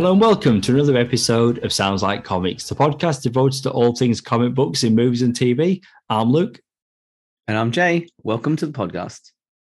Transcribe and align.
Hello 0.00 0.12
and 0.12 0.20
welcome 0.22 0.62
to 0.62 0.72
another 0.72 0.96
episode 0.96 1.58
of 1.58 1.74
Sounds 1.74 2.02
Like 2.02 2.24
Comics, 2.24 2.66
the 2.66 2.74
podcast 2.74 3.20
devoted 3.20 3.62
to 3.64 3.70
all 3.70 3.94
things 3.94 4.22
comic 4.22 4.54
books 4.54 4.82
in 4.82 4.94
movies 4.94 5.20
and 5.20 5.34
TV. 5.34 5.82
I'm 6.08 6.30
Luke. 6.30 6.58
And 7.46 7.58
I'm 7.58 7.70
Jay. 7.70 8.08
Welcome 8.22 8.56
to 8.56 8.66
the 8.66 8.72
podcast. 8.72 9.32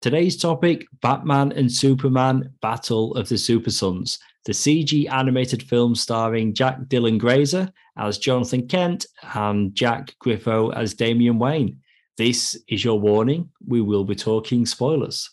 Today's 0.03 0.37
topic 0.37 0.87
Batman 1.01 1.53
and 1.53 1.73
Superman 1.73 2.53
Battle 2.61 3.15
of 3.15 3.31
the 3.31 3.39
Super 3.39 3.71
Sons, 3.71 4.19
the 4.45 4.53
CG 4.53 5.11
animated 5.11 5.63
film 5.63 5.95
starring 5.95 6.53
Jack 6.53 6.81
Dylan 6.81 7.19
Grazer 7.19 7.73
as 7.97 8.19
Jonathan 8.19 8.69
Kent 8.69 9.07
and 9.33 9.75
Jack 9.75 10.15
Griffo 10.23 10.71
as 10.77 10.93
Damian 10.93 11.39
Wayne. 11.39 11.81
This 12.19 12.63
is 12.69 12.85
your 12.85 13.01
warning. 13.01 13.49
We 13.67 13.81
will 13.81 14.05
be 14.05 14.17
talking 14.17 14.67
spoilers. 14.67 15.31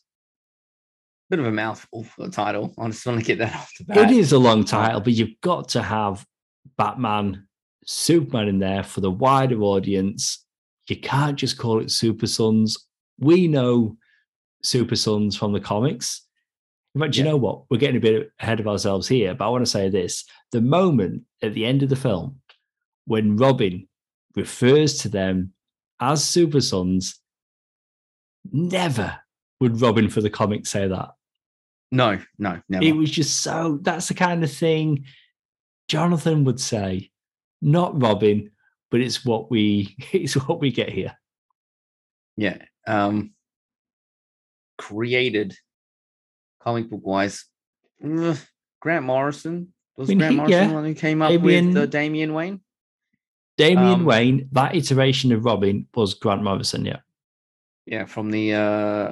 Bit 1.29 1.39
of 1.39 1.45
a 1.45 1.51
mouthful 1.51 2.03
for 2.03 2.25
the 2.25 2.31
title. 2.31 2.73
I 2.77 2.87
just 2.87 3.05
want 3.05 3.19
to 3.19 3.25
get 3.25 3.39
that 3.39 3.53
off 3.55 3.71
the 3.77 3.85
bat. 3.85 4.11
It 4.11 4.17
is 4.17 4.31
a 4.31 4.37
long 4.37 4.63
title, 4.63 5.01
but 5.01 5.13
you've 5.13 5.39
got 5.41 5.69
to 5.69 5.81
have 5.81 6.25
Batman, 6.77 7.47
Superman 7.85 8.47
in 8.47 8.59
there 8.59 8.83
for 8.83 9.01
the 9.01 9.11
wider 9.11 9.61
audience. 9.61 10.45
You 10.87 10.97
can't 10.97 11.37
just 11.37 11.57
call 11.57 11.79
it 11.79 11.91
Super 11.91 12.27
Sons. 12.27 12.87
We 13.19 13.47
know 13.47 13.97
Super 14.63 14.95
Sons 14.95 15.35
from 15.35 15.53
the 15.53 15.59
comics. 15.59 16.23
But 16.95 17.15
yeah. 17.15 17.23
you 17.23 17.29
know 17.29 17.37
what? 17.37 17.63
We're 17.69 17.77
getting 17.77 17.97
a 17.97 18.01
bit 18.01 18.31
ahead 18.39 18.59
of 18.59 18.67
ourselves 18.67 19.07
here, 19.07 19.33
but 19.33 19.45
I 19.45 19.49
want 19.49 19.65
to 19.65 19.71
say 19.71 19.89
this. 19.89 20.23
The 20.51 20.61
moment 20.61 21.23
at 21.43 21.53
the 21.53 21.65
end 21.65 21.83
of 21.83 21.89
the 21.89 21.95
film 21.95 22.41
when 23.05 23.37
Robin 23.37 23.87
refers 24.35 24.99
to 24.99 25.09
them 25.09 25.53
as 25.99 26.23
Super 26.23 26.61
Sons, 26.61 27.19
never 28.51 29.17
would 29.59 29.81
Robin 29.81 30.09
for 30.09 30.21
the 30.21 30.29
comics 30.29 30.69
say 30.69 30.87
that. 30.87 31.09
No, 31.91 32.19
no, 32.37 32.61
never. 32.67 32.83
It 32.83 32.95
was 32.95 33.09
just 33.11 33.41
so 33.41 33.79
that's 33.81 34.07
the 34.09 34.13
kind 34.13 34.43
of 34.43 34.51
thing 34.51 35.05
Jonathan 35.87 36.43
would 36.43 36.59
say, 36.59 37.11
not 37.61 38.01
Robin, 38.01 38.51
but 38.91 39.01
it's 39.01 39.25
what 39.25 39.49
we 39.49 39.95
it's 40.11 40.33
what 40.33 40.59
we 40.59 40.71
get 40.71 40.89
here. 40.89 41.17
Yeah. 42.35 42.57
Um 42.85 43.31
created 44.77 45.55
comic 46.61 46.89
book 46.89 47.05
wise. 47.05 47.45
Grant 48.01 49.05
Morrison 49.05 49.73
was 49.95 50.09
I 50.09 50.11
mean, 50.11 50.17
Grant 50.19 50.31
he, 50.31 50.37
Morrison 50.37 50.69
yeah. 50.69 50.75
one 50.75 50.85
who 50.85 50.93
came 50.93 51.21
up 51.21 51.41
with 51.41 51.75
uh, 51.75 51.85
Damian 51.87 52.33
Wayne. 52.33 52.61
Damian 53.57 54.01
um, 54.01 54.05
Wayne, 54.05 54.49
that 54.51 54.75
iteration 54.75 55.31
of 55.31 55.43
Robin 55.43 55.87
was 55.95 56.13
Grant 56.13 56.43
Morrison, 56.43 56.85
yeah. 56.85 56.99
Yeah, 57.87 58.05
from 58.05 58.29
the 58.29 58.53
uh 58.53 59.11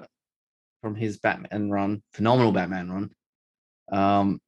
from 0.86 0.94
his 0.94 1.18
Batman 1.18 1.72
run, 1.72 2.04
phenomenal 2.14 2.52
Batman 2.52 2.92
run. 2.92 3.10
Um, 3.92 4.40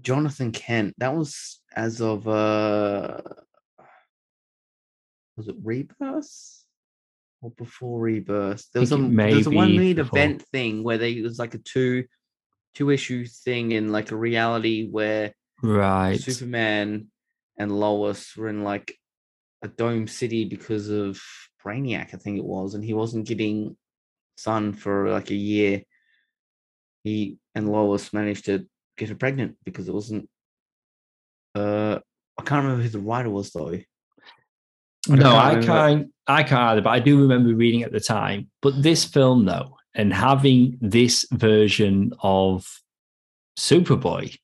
Jonathan 0.00 0.50
Kent, 0.50 0.96
that 0.98 1.14
was 1.14 1.60
as 1.76 2.00
of 2.00 2.26
uh, 2.26 3.20
was 5.36 5.46
it 5.46 5.54
Rebirth 5.62 6.64
or 7.40 7.52
before 7.52 8.00
Rebirth? 8.00 8.66
There 8.72 8.80
was 8.80 8.90
a 8.90 8.96
there 8.96 9.36
was 9.36 9.46
a 9.46 9.50
one 9.50 9.76
lead 9.76 10.00
event 10.00 10.42
thing 10.50 10.82
where 10.82 10.98
they 10.98 11.12
it 11.12 11.22
was 11.22 11.38
like 11.38 11.54
a 11.54 11.58
two 11.58 12.06
two 12.74 12.90
issue 12.90 13.24
thing 13.24 13.70
in 13.70 13.92
like 13.92 14.10
a 14.10 14.16
reality 14.16 14.88
where 14.90 15.32
right 15.62 16.18
Superman 16.18 17.12
and 17.56 17.70
Lois 17.70 18.36
were 18.36 18.48
in 18.48 18.64
like 18.64 18.92
a 19.62 19.68
dome 19.68 20.08
city 20.08 20.46
because 20.46 20.88
of 20.88 21.20
Brainiac, 21.64 22.12
I 22.12 22.16
think 22.16 22.38
it 22.38 22.44
was, 22.44 22.74
and 22.74 22.84
he 22.84 22.92
wasn't 22.92 23.28
getting 23.28 23.76
son 24.38 24.72
for 24.72 25.10
like 25.10 25.30
a 25.30 25.34
year, 25.34 25.82
he 27.04 27.38
and 27.54 27.70
Lois 27.70 28.12
managed 28.12 28.46
to 28.46 28.66
get 28.96 29.08
her 29.08 29.14
pregnant 29.14 29.56
because 29.64 29.88
it 29.88 29.94
wasn't. 29.94 30.28
Uh, 31.54 31.98
I 32.38 32.42
can't 32.44 32.64
remember 32.64 32.82
who 32.82 32.88
the 32.88 33.00
writer 33.00 33.30
was 33.30 33.50
though. 33.50 33.70
I 33.70 33.84
no, 35.08 35.36
I 35.36 35.60
can't. 35.60 36.12
I 36.26 36.42
can't 36.42 36.70
either. 36.70 36.82
But 36.82 36.90
I 36.90 37.00
do 37.00 37.20
remember 37.20 37.54
reading 37.54 37.82
at 37.82 37.92
the 37.92 38.00
time. 38.00 38.50
But 38.60 38.82
this 38.82 39.04
film, 39.04 39.44
though, 39.44 39.76
and 39.94 40.12
having 40.12 40.78
this 40.80 41.26
version 41.32 42.12
of 42.22 42.68
Superboy 43.58 44.36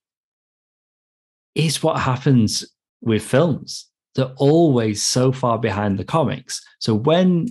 is 1.55 1.83
what 1.83 2.01
happens 2.01 2.65
with 3.01 3.23
films. 3.23 3.89
They're 4.15 4.35
always 4.37 5.03
so 5.03 5.33
far 5.33 5.59
behind 5.59 5.99
the 5.99 6.05
comics. 6.05 6.63
So 6.79 6.95
when 6.95 7.49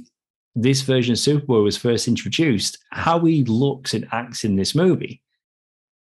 this 0.56 0.82
version 0.82 1.14
of 1.14 1.20
Superboy 1.20 1.64
was 1.64 1.78
first 1.78 2.08
introduced, 2.08 2.78
how 2.92 3.20
he 3.20 3.44
looks 3.44 3.94
and 3.94 4.08
acts 4.12 4.44
in 4.44 4.56
this 4.56 4.76
movie, 4.76 5.22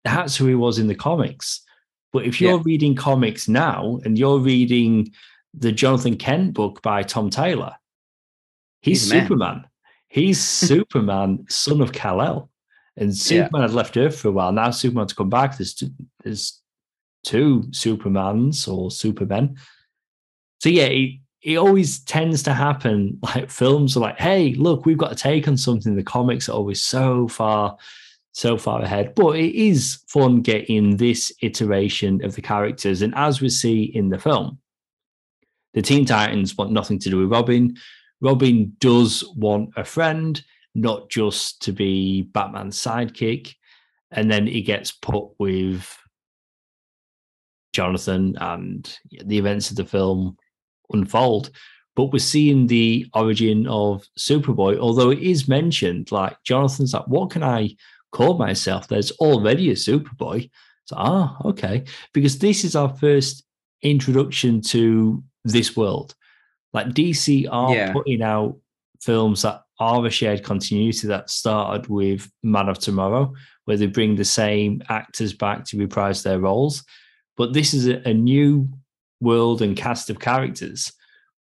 that's 0.04 0.36
who 0.36 0.46
he 0.46 0.54
was 0.54 0.78
in 0.78 0.86
the 0.86 0.94
comics. 0.94 1.62
But 2.12 2.24
if 2.24 2.40
you're 2.40 2.56
yeah. 2.56 2.62
reading 2.64 2.96
comics 2.96 3.48
now 3.48 4.00
and 4.04 4.18
you're 4.18 4.40
reading 4.40 5.12
the 5.54 5.70
Jonathan 5.70 6.16
Kent 6.16 6.54
book 6.54 6.82
by 6.82 7.02
Tom 7.02 7.30
Taylor, 7.30 7.74
he's, 8.82 9.02
he's 9.02 9.10
Superman. 9.10 9.66
He's 10.08 10.40
Superman, 10.44 11.46
son 11.48 11.80
of 11.80 11.92
Kal-El. 11.92 12.48
And 12.96 13.16
Superman 13.16 13.62
yeah. 13.62 13.68
had 13.68 13.74
left 13.74 13.96
Earth 13.96 14.18
for 14.18 14.28
a 14.28 14.32
while. 14.32 14.52
Now 14.52 14.70
Superman's 14.72 15.12
come 15.12 15.30
back. 15.30 15.56
There's 15.56 15.74
two, 15.74 15.90
there's 16.24 16.60
two 17.22 17.62
Supermans 17.70 18.66
or 18.66 18.90
Supermen. 18.90 19.56
So 20.58 20.68
yeah, 20.68 20.88
he, 20.88 21.22
it 21.42 21.56
always 21.56 22.00
tends 22.00 22.42
to 22.42 22.52
happen 22.52 23.18
like 23.22 23.50
films 23.50 23.96
are 23.96 24.00
like 24.00 24.18
hey 24.18 24.54
look 24.54 24.84
we've 24.84 24.98
got 24.98 25.12
a 25.12 25.16
take 25.16 25.48
on 25.48 25.56
something. 25.56 25.96
The 25.96 26.02
comics 26.02 26.48
are 26.48 26.52
always 26.52 26.82
so 26.82 27.28
far 27.28 27.76
so 28.32 28.56
far 28.56 28.80
ahead. 28.80 29.14
But 29.16 29.36
it 29.36 29.54
is 29.56 30.04
fun 30.06 30.40
getting 30.40 30.96
this 30.96 31.32
iteration 31.42 32.24
of 32.24 32.34
the 32.34 32.42
characters 32.42 33.02
and 33.02 33.14
as 33.16 33.40
we 33.40 33.48
see 33.48 33.84
in 33.84 34.08
the 34.08 34.18
film 34.18 34.58
the 35.74 35.82
teen 35.82 36.04
titans 36.04 36.56
want 36.56 36.72
nothing 36.72 36.98
to 37.00 37.10
do 37.10 37.18
with 37.18 37.30
robin. 37.30 37.76
Robin 38.20 38.76
does 38.80 39.24
want 39.34 39.70
a 39.76 39.84
friend 39.84 40.42
not 40.74 41.08
just 41.08 41.62
to 41.62 41.72
be 41.72 42.22
batman's 42.22 42.78
sidekick 42.78 43.54
and 44.10 44.30
then 44.30 44.46
he 44.46 44.62
gets 44.62 44.92
put 44.92 45.28
with 45.38 45.96
jonathan 47.72 48.36
and 48.40 48.98
the 49.24 49.38
events 49.38 49.70
of 49.70 49.76
the 49.76 49.84
film 49.84 50.36
unfold. 50.92 51.50
But 51.96 52.12
we're 52.12 52.20
seeing 52.20 52.66
the 52.66 53.06
origin 53.14 53.66
of 53.66 54.04
Superboy, 54.18 54.78
although 54.78 55.10
it 55.10 55.18
is 55.18 55.48
mentioned, 55.48 56.12
like 56.12 56.36
Jonathan's 56.44 56.94
like, 56.94 57.06
what 57.08 57.30
can 57.30 57.42
I 57.42 57.76
call 58.12 58.38
myself? 58.38 58.88
There's 58.88 59.10
already 59.12 59.70
a 59.70 59.74
Superboy. 59.74 60.50
So, 60.84 60.96
ah, 60.98 61.36
okay. 61.44 61.84
Because 62.14 62.38
this 62.38 62.64
is 62.64 62.76
our 62.76 62.88
first 62.88 63.44
introduction 63.82 64.60
to 64.60 65.22
this 65.44 65.76
world. 65.76 66.14
Like 66.72 66.88
DC 66.88 67.48
are 67.50 67.74
yeah. 67.74 67.92
putting 67.92 68.22
out 68.22 68.56
films 69.00 69.42
that 69.42 69.62
are 69.78 70.06
a 70.06 70.10
shared 70.10 70.42
continuity 70.42 71.06
that 71.08 71.30
started 71.30 71.88
with 71.88 72.30
Man 72.42 72.68
of 72.68 72.78
Tomorrow, 72.78 73.32
where 73.64 73.76
they 73.76 73.86
bring 73.86 74.14
the 74.14 74.24
same 74.24 74.82
actors 74.88 75.32
back 75.32 75.64
to 75.66 75.78
reprise 75.78 76.22
their 76.22 76.38
roles. 76.38 76.84
But 77.36 77.54
this 77.54 77.72
is 77.72 77.88
a, 77.88 78.06
a 78.08 78.12
new 78.12 78.68
world 79.20 79.62
and 79.62 79.76
cast 79.76 80.10
of 80.10 80.18
characters. 80.18 80.92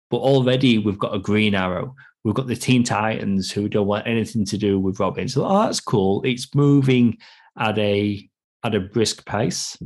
But 0.10 0.18
already 0.18 0.78
we've 0.80 1.00
got 1.00 1.16
a 1.16 1.20
Green 1.20 1.56
Arrow. 1.56 1.96
We've 2.24 2.36
got 2.36 2.48
the 2.48 2.56
Teen 2.56 2.84
Titans 2.84 3.52
who 3.52 3.70
don't 3.70 3.88
want 3.88 4.08
anything 4.08 4.46
to 4.46 4.58
do 4.58 4.80
with 4.80 5.00
Robin. 5.00 5.28
So 5.28 5.46
oh, 5.46 5.64
that's 5.64 5.80
cool. 5.80 6.22
It's 6.24 6.54
moving 6.54 7.18
at 7.58 7.78
a 7.78 8.28
at 8.64 8.76
a 8.76 8.80
brisk 8.80 9.26
pace. 9.26 9.78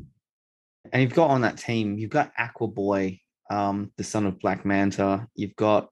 And 0.91 1.01
you've 1.01 1.13
got 1.13 1.29
on 1.29 1.41
that 1.41 1.57
team, 1.57 1.97
you've 1.97 2.09
got 2.09 2.31
Aqua 2.37 2.67
Boy, 2.67 3.19
um, 3.49 3.91
the 3.97 4.03
son 4.03 4.25
of 4.25 4.39
Black 4.39 4.65
Manta. 4.65 5.27
You've 5.35 5.55
got 5.55 5.89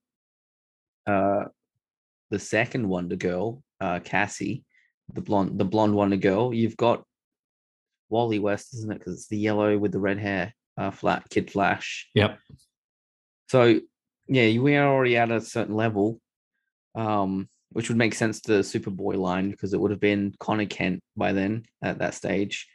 uh, 1.08 1.46
the 2.30 2.40
second 2.40 2.88
Wonder 2.88 3.16
Girl, 3.16 3.64
uh, 3.80 4.00
Cassie, 4.00 4.64
the 5.14 5.22
blonde, 5.22 5.60
the 5.60 5.66
blonde 5.66 5.96
Wonder 5.96 6.18
Girl. 6.18 6.54
You've 6.54 6.78
got 6.78 7.04
Wally 8.10 8.40
West, 8.40 8.74
isn't 8.74 8.92
it? 8.92 9.00
Because 9.00 9.14
it's 9.14 9.28
the 9.28 9.38
yellow 9.38 9.78
with 9.78 9.92
the 9.92 10.00
red 10.00 10.20
hair 10.20 10.54
uh, 10.82 10.92
Flat 10.92 11.30
Kid 11.30 11.52
Flash. 11.52 12.10
Yep. 12.16 12.40
So 13.50 13.80
yeah, 14.28 14.60
we 14.60 14.76
are 14.76 14.88
already 14.88 15.18
at 15.18 15.32
a 15.32 15.42
certain 15.42 15.76
level, 15.76 16.20
um, 16.96 17.48
which 17.72 17.90
would 17.90 17.98
make 17.98 18.16
sense 18.16 18.42
to 18.42 18.54
the 18.54 18.60
Superboy 18.60 19.18
line 19.18 19.52
because 19.52 19.74
it 19.74 19.80
would 19.80 19.92
have 19.92 20.00
been 20.00 20.34
Conner 20.40 20.66
Kent 20.66 21.02
by 21.16 21.34
then 21.34 21.64
at 21.84 22.00
that 22.00 22.14
stage. 22.14 22.68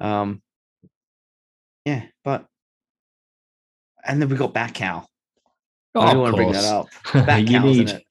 Um, 0.00 0.42
yeah, 1.84 2.04
but 2.24 2.46
and 4.04 4.20
then 4.20 4.28
we 4.28 4.36
got 4.36 4.54
Batcow. 4.54 5.04
Oh, 5.94 6.00
I 6.00 6.12
don't 6.12 6.22
want 6.22 6.32
to 6.32 6.36
bring 6.36 6.52
that 6.52 6.64
up. 6.64 6.88
you 7.48 7.60
need, 7.60 8.02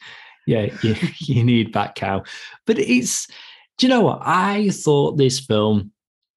yeah, 0.47 0.69
you, 0.81 0.95
you 1.19 1.43
need 1.43 1.73
Batcow, 1.73 2.25
but 2.65 2.77
it's. 2.79 3.27
Do 3.79 3.87
you 3.87 3.89
know 3.89 4.01
what? 4.01 4.19
I 4.21 4.69
thought 4.69 5.17
this 5.17 5.39
film 5.39 5.91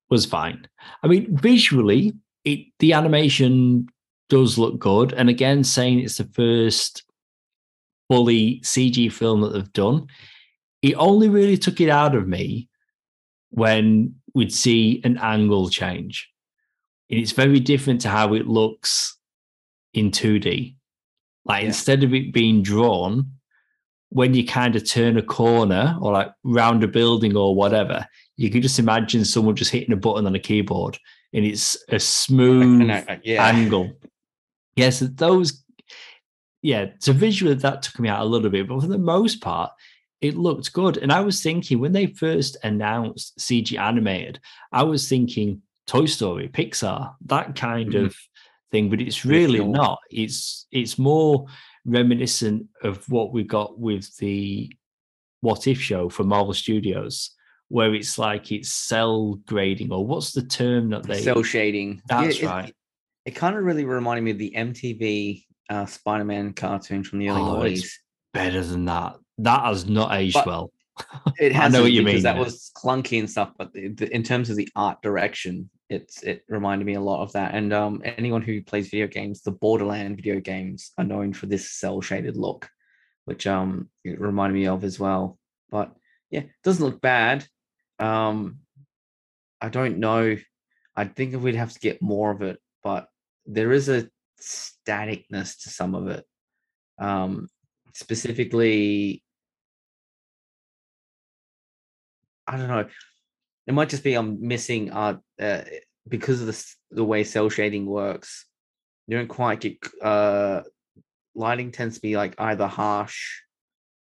was 0.08 0.24
fine. 0.24 0.66
I 1.02 1.06
mean, 1.06 1.36
visually, 1.36 2.14
it 2.46 2.60
the 2.78 2.94
animation 2.94 3.88
does 4.30 4.56
look 4.56 4.78
good. 4.78 5.12
And 5.12 5.28
again, 5.28 5.62
saying 5.64 6.00
it's 6.00 6.16
the 6.18 6.24
first 6.24 7.04
fully 8.08 8.60
CG 8.60 9.12
film 9.12 9.42
that 9.42 9.52
they've 9.52 9.72
done, 9.72 10.06
it 10.80 10.94
only 10.94 11.28
really 11.28 11.58
took 11.58 11.80
it 11.80 11.90
out 11.90 12.14
of 12.14 12.26
me 12.26 12.68
when 13.50 14.14
we'd 14.34 14.52
see 14.52 15.00
an 15.04 15.18
angle 15.18 15.68
change. 15.68 16.30
and 17.08 17.20
it's 17.20 17.30
very 17.30 17.60
different 17.60 18.00
to 18.00 18.08
how 18.08 18.34
it 18.34 18.48
looks 18.48 19.16
in 19.94 20.10
2D. 20.10 20.74
Like 21.44 21.62
Yeah. 21.62 21.68
instead 21.68 22.02
of 22.02 22.12
it 22.12 22.32
being 22.32 22.62
drawn, 22.62 23.30
when 24.08 24.34
you 24.34 24.44
kind 24.44 24.74
of 24.74 24.84
turn 24.84 25.16
a 25.16 25.22
corner 25.22 25.96
or 26.00 26.12
like 26.12 26.32
round 26.42 26.82
a 26.82 26.88
building 26.88 27.36
or 27.36 27.54
whatever, 27.54 28.06
you 28.36 28.50
can 28.50 28.60
just 28.60 28.80
imagine 28.80 29.24
someone 29.24 29.54
just 29.54 29.70
hitting 29.70 29.92
a 29.92 29.96
button 29.96 30.26
on 30.26 30.34
a 30.34 30.40
keyboard 30.40 30.98
and 31.32 31.44
it's 31.44 31.76
a 31.88 31.98
smooth 31.98 32.90
I- 32.90 33.04
I- 33.08 33.20
yeah. 33.24 33.46
angle. 33.46 33.92
Yes, 34.76 35.00
those. 35.00 35.62
Yeah, 36.62 36.86
so 36.98 37.12
visually 37.12 37.54
that 37.54 37.82
took 37.82 37.98
me 38.00 38.08
out 38.08 38.22
a 38.22 38.28
little 38.28 38.50
bit, 38.50 38.68
but 38.68 38.80
for 38.80 38.86
the 38.88 38.98
most 38.98 39.40
part, 39.40 39.70
it 40.20 40.36
looked 40.36 40.72
good. 40.72 40.96
And 40.96 41.12
I 41.12 41.20
was 41.20 41.40
thinking 41.42 41.78
when 41.78 41.92
they 41.92 42.06
first 42.06 42.56
announced 42.64 43.38
CG 43.38 43.78
animated, 43.78 44.40
I 44.72 44.82
was 44.82 45.08
thinking 45.08 45.62
Toy 45.86 46.06
Story, 46.06 46.48
Pixar, 46.48 47.14
that 47.26 47.54
kind 47.54 47.92
Mhm. 47.92 48.06
of 48.06 48.16
thing. 48.72 48.90
But 48.90 49.00
it's 49.00 49.24
really 49.24 49.58
Original. 49.60 49.72
not. 49.72 49.98
It's 50.10 50.66
it's 50.72 50.98
more 50.98 51.46
reminiscent 51.84 52.66
of 52.82 53.08
what 53.08 53.32
we 53.32 53.44
got 53.44 53.78
with 53.78 54.16
the 54.16 54.72
What 55.42 55.68
If 55.68 55.80
show 55.80 56.08
from 56.08 56.28
Marvel 56.28 56.54
Studios, 56.54 57.30
where 57.68 57.94
it's 57.94 58.18
like 58.18 58.52
it's 58.52 58.70
cell 58.72 59.34
grading, 59.46 59.92
or 59.92 60.06
what's 60.06 60.32
the 60.32 60.42
term 60.44 60.90
that 60.90 61.02
they? 61.04 61.20
Cell 61.22 61.42
shading. 61.42 62.00
That's 62.08 62.38
it, 62.38 62.46
right. 62.46 62.74
It, 63.24 63.32
kind 63.34 63.56
of 63.56 63.64
really 63.64 63.84
reminded 63.84 64.22
me 64.22 64.30
of 64.30 64.38
the 64.38 64.52
MTV 64.56 65.44
uh, 65.68 65.86
Spider-Man 65.86 66.52
cartoon 66.52 67.02
from 67.02 67.18
the 67.18 67.28
early 67.30 67.40
Oh, 67.42 67.62
it's 67.62 67.82
noughties. 67.82 67.90
better 68.32 68.62
than 68.62 68.84
that. 68.84 69.16
That 69.38 69.64
has 69.64 69.86
not 69.88 70.12
aged 70.14 70.34
But- 70.34 70.46
well. 70.46 70.72
It 71.38 71.52
I 71.52 71.56
has 71.56 71.72
know 71.74 71.82
what 71.82 71.92
you 71.92 72.00
because 72.02 72.14
mean, 72.14 72.22
that 72.22 72.38
was 72.38 72.70
clunky 72.74 73.18
and 73.18 73.28
stuff, 73.30 73.52
but 73.58 73.70
the, 73.74 73.88
the, 73.88 74.14
in 74.14 74.22
terms 74.22 74.48
of 74.48 74.56
the 74.56 74.66
art 74.74 75.02
direction, 75.02 75.68
it's 75.90 76.22
it 76.22 76.42
reminded 76.48 76.86
me 76.86 76.94
a 76.94 77.00
lot 77.02 77.22
of 77.22 77.32
that. 77.32 77.54
And 77.54 77.70
um, 77.74 78.00
anyone 78.02 78.40
who 78.40 78.62
plays 78.62 78.88
video 78.88 79.06
games, 79.06 79.42
the 79.42 79.50
Borderland 79.50 80.16
video 80.16 80.40
games 80.40 80.92
are 80.96 81.04
known 81.04 81.34
for 81.34 81.44
this 81.46 81.70
cell 81.70 82.00
shaded 82.00 82.38
look, 82.38 82.70
which 83.26 83.46
um 83.46 83.90
it 84.04 84.18
reminded 84.18 84.54
me 84.54 84.66
of 84.68 84.84
as 84.84 84.98
well. 84.98 85.38
But 85.70 85.92
yeah, 86.30 86.40
it 86.40 86.50
doesn't 86.64 86.82
look 86.84 87.02
bad. 87.02 87.46
Um, 87.98 88.58
I 89.60 89.68
don't 89.68 89.98
know. 89.98 90.36
I 90.94 91.04
think 91.04 91.34
if 91.34 91.40
we'd 91.40 91.54
have 91.54 91.72
to 91.72 91.80
get 91.80 92.02
more 92.02 92.30
of 92.30 92.42
it, 92.42 92.58
but 92.82 93.08
there 93.46 93.72
is 93.72 93.88
a 93.88 94.08
staticness 94.40 95.62
to 95.62 95.70
some 95.70 95.94
of 95.94 96.08
it. 96.08 96.24
Um, 96.98 97.48
specifically, 97.94 99.22
I 102.46 102.56
don't 102.56 102.68
know. 102.68 102.88
It 103.66 103.74
might 103.74 103.88
just 103.88 104.04
be 104.04 104.14
I'm 104.14 104.46
missing 104.46 104.92
art 104.92 105.20
uh, 105.40 105.62
because 106.08 106.40
of 106.40 106.46
the 106.46 106.74
the 106.90 107.04
way 107.04 107.24
cell 107.24 107.50
shading 107.50 107.86
works. 107.86 108.46
You 109.06 109.16
don't 109.16 109.28
quite 109.28 109.60
get 109.60 109.78
uh, 110.02 110.62
lighting 111.34 111.72
tends 111.72 111.96
to 111.96 112.00
be 112.00 112.16
like 112.16 112.34
either 112.38 112.66
harsh 112.66 113.40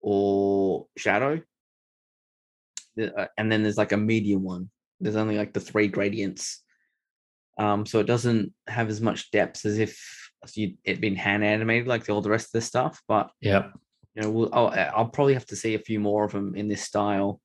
or 0.01 0.87
shadow, 0.95 1.35
uh, 1.35 1.39
and 3.37 3.51
then 3.51 3.63
there's 3.63 3.77
like 3.77 3.91
a 3.91 3.97
medium 3.97 4.43
one. 4.43 4.69
There's 4.99 5.15
only 5.15 5.37
like 5.37 5.53
the 5.53 5.59
three 5.59 5.87
gradients, 5.87 6.63
um, 7.57 7.85
so 7.85 7.99
it 7.99 8.07
doesn't 8.07 8.53
have 8.67 8.89
as 8.89 9.01
much 9.01 9.31
depth 9.31 9.65
as 9.65 9.79
if 9.79 9.99
you 10.53 10.75
it 10.83 11.01
been 11.01 11.15
hand 11.15 11.43
animated 11.43 11.87
like 11.87 12.09
all 12.09 12.21
the 12.21 12.29
rest 12.29 12.47
of 12.47 12.51
the 12.53 12.61
stuff. 12.61 13.01
But 13.07 13.29
yeah, 13.41 13.69
you 14.15 14.21
know, 14.21 14.31
we'll, 14.31 14.49
I'll, 14.53 14.69
I'll 14.95 15.09
probably 15.09 15.33
have 15.33 15.45
to 15.47 15.55
see 15.55 15.75
a 15.75 15.79
few 15.79 15.99
more 15.99 16.23
of 16.25 16.31
them 16.31 16.55
in 16.55 16.67
this 16.67 16.81
style 16.83 17.41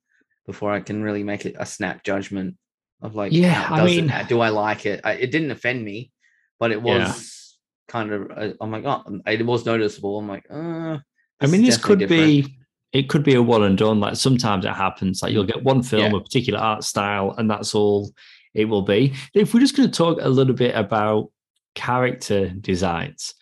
before 0.46 0.72
I 0.72 0.80
can 0.80 1.02
really 1.02 1.22
make 1.24 1.46
it 1.46 1.56
a 1.58 1.66
snap 1.66 2.04
judgment 2.04 2.56
of 3.02 3.14
like, 3.14 3.32
Yeah, 3.32 3.66
I 3.70 3.84
mean- 3.84 4.10
it, 4.10 4.28
do 4.28 4.40
I 4.40 4.48
like 4.50 4.86
it? 4.86 5.00
I, 5.04 5.12
it 5.14 5.30
didn't 5.30 5.50
offend 5.50 5.84
me, 5.84 6.10
but 6.58 6.70
it 6.72 6.82
Yeah. 6.84 6.98
was 7.06 7.58
kind 7.88 8.12
of, 8.12 8.30
uh, 8.30 8.52
I'm 8.60 8.70
like, 8.70 8.84
oh, 8.84 9.20
it 9.26 9.44
was 9.44 9.66
noticeable. 9.66 10.18
I'm 10.18 10.28
like, 10.28 10.46
uh, 10.50 10.98
I 11.40 11.46
mean, 11.46 11.62
this 11.64 11.76
could 11.76 11.98
different. 11.98 12.46
be 12.46 12.58
it 12.92 13.08
could 13.08 13.22
be 13.22 13.34
a 13.34 13.42
one 13.42 13.62
and 13.62 13.78
done. 13.78 14.00
Like 14.00 14.16
sometimes 14.16 14.64
it 14.64 14.72
happens. 14.72 15.22
Like 15.22 15.32
you'll 15.32 15.44
get 15.44 15.62
one 15.64 15.82
film, 15.82 16.12
Yeah. 16.12 16.18
a 16.18 16.20
particular 16.20 16.60
art 16.60 16.84
style, 16.84 17.34
and 17.38 17.50
that's 17.50 17.74
all 17.74 18.12
it 18.54 18.66
will 18.66 18.82
be. 18.82 19.14
If 19.34 19.54
we're 19.54 19.60
just 19.60 19.76
going 19.76 19.90
to 19.90 19.96
talk 19.96 20.18
a 20.20 20.28
little 20.28 20.54
bit 20.54 20.74
about 20.74 21.30
character 21.74 22.48
designs, 22.50 23.34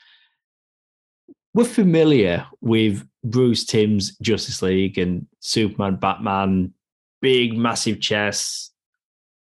we're 1.52 1.64
familiar 1.64 2.46
with 2.60 3.04
Bruce 3.24 3.64
Timm's 3.64 4.16
Justice 4.18 4.62
League 4.62 4.98
and 4.98 5.26
Superman, 5.40 5.96
Batman, 5.96 6.72
big, 7.20 7.56
massive 7.56 8.00
chests, 8.00 8.70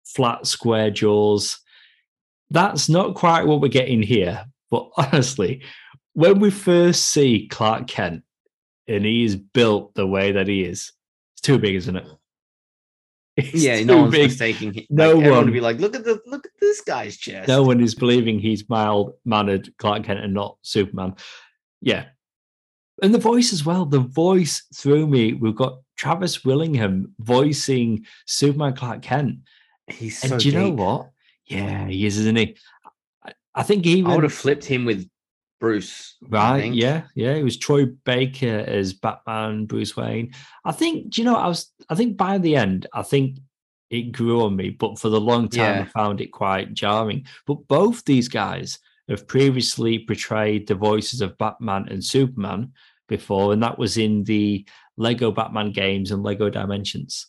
flat, 0.04 0.46
square 0.46 0.90
jaws. 0.90 1.58
That's 2.50 2.88
not 2.90 3.14
quite 3.14 3.46
what 3.46 3.60
we're 3.62 3.68
getting 3.68 4.02
here. 4.02 4.44
But 4.70 4.90
honestly, 4.98 5.62
when 6.12 6.38
we 6.38 6.50
first 6.50 7.08
see 7.08 7.48
Clark 7.48 7.86
Kent 7.88 8.22
and 8.88 9.04
he 9.04 9.24
is 9.24 9.36
built 9.36 9.94
the 9.94 10.06
way 10.06 10.32
that 10.32 10.46
he 10.48 10.62
is, 10.62 10.92
it's 11.34 11.40
too 11.42 11.58
big, 11.58 11.74
isn't 11.76 11.96
it? 11.96 12.06
It's 13.38 13.52
yeah, 13.52 13.84
no 13.84 13.98
one's 13.98 14.12
big. 14.12 14.28
mistaking. 14.30 14.72
him. 14.72 14.84
No 14.88 15.12
like, 15.12 15.30
one- 15.30 15.44
would 15.44 15.52
be 15.52 15.60
like, 15.60 15.78
look 15.78 15.94
at 15.94 16.04
the 16.04 16.22
look 16.24 16.46
at 16.46 16.52
this 16.58 16.80
guy's 16.80 17.18
chest. 17.18 17.48
No 17.48 17.62
one 17.62 17.82
is 17.82 17.94
believing 17.94 18.38
he's 18.38 18.66
mild 18.70 19.12
mannered 19.26 19.76
Clark 19.76 20.04
Kent 20.04 20.20
and 20.20 20.32
not 20.32 20.56
Superman. 20.62 21.16
Yeah. 21.82 22.06
And 23.02 23.12
the 23.12 23.18
voice 23.18 23.52
as 23.52 23.62
well. 23.62 23.84
The 23.84 23.98
voice 24.00 24.64
threw 24.74 25.06
me. 25.06 25.34
We've 25.34 25.54
got 25.54 25.80
Travis 25.98 26.46
Willingham 26.46 27.12
voicing 27.18 28.06
Superman 28.24 28.74
Clark 28.74 29.02
Kent. 29.02 29.40
he's 29.86 30.22
And 30.22 30.30
so 30.30 30.38
do 30.38 30.48
you 30.48 30.54
know 30.58 30.70
what? 30.70 31.10
Yeah, 31.44 31.86
he 31.88 32.06
is, 32.06 32.16
isn't 32.16 32.36
he? 32.36 32.56
I- 33.22 33.34
I 33.54 33.62
think 33.64 33.84
he 33.84 34.02
I 34.02 34.14
would 34.14 34.22
have 34.24 34.32
flipped 34.32 34.64
him 34.64 34.86
with 34.86 35.06
Bruce. 35.58 36.16
Right. 36.28 36.72
Yeah. 36.72 37.04
Yeah. 37.14 37.32
It 37.32 37.42
was 37.44 37.56
Troy 37.56 37.86
Baker 37.86 38.64
as 38.66 38.92
Batman, 38.92 39.66
Bruce 39.66 39.96
Wayne. 39.96 40.32
I 40.64 40.72
think, 40.72 41.10
do 41.10 41.22
you 41.22 41.24
know, 41.24 41.36
I 41.36 41.48
was, 41.48 41.72
I 41.88 41.94
think 41.94 42.16
by 42.16 42.38
the 42.38 42.56
end, 42.56 42.86
I 42.92 43.02
think 43.02 43.38
it 43.90 44.12
grew 44.12 44.42
on 44.42 44.56
me, 44.56 44.70
but 44.70 44.98
for 44.98 45.08
the 45.08 45.20
long 45.20 45.48
time, 45.48 45.82
I 45.82 45.84
found 45.84 46.20
it 46.20 46.32
quite 46.32 46.74
jarring. 46.74 47.24
But 47.46 47.68
both 47.68 48.04
these 48.04 48.28
guys 48.28 48.78
have 49.08 49.28
previously 49.28 50.00
portrayed 50.00 50.66
the 50.66 50.74
voices 50.74 51.20
of 51.20 51.38
Batman 51.38 51.86
and 51.88 52.04
Superman 52.04 52.72
before, 53.08 53.52
and 53.52 53.62
that 53.62 53.78
was 53.78 53.96
in 53.96 54.24
the 54.24 54.66
Lego 54.96 55.30
Batman 55.30 55.70
games 55.70 56.10
and 56.10 56.22
Lego 56.22 56.50
Dimensions. 56.50 57.28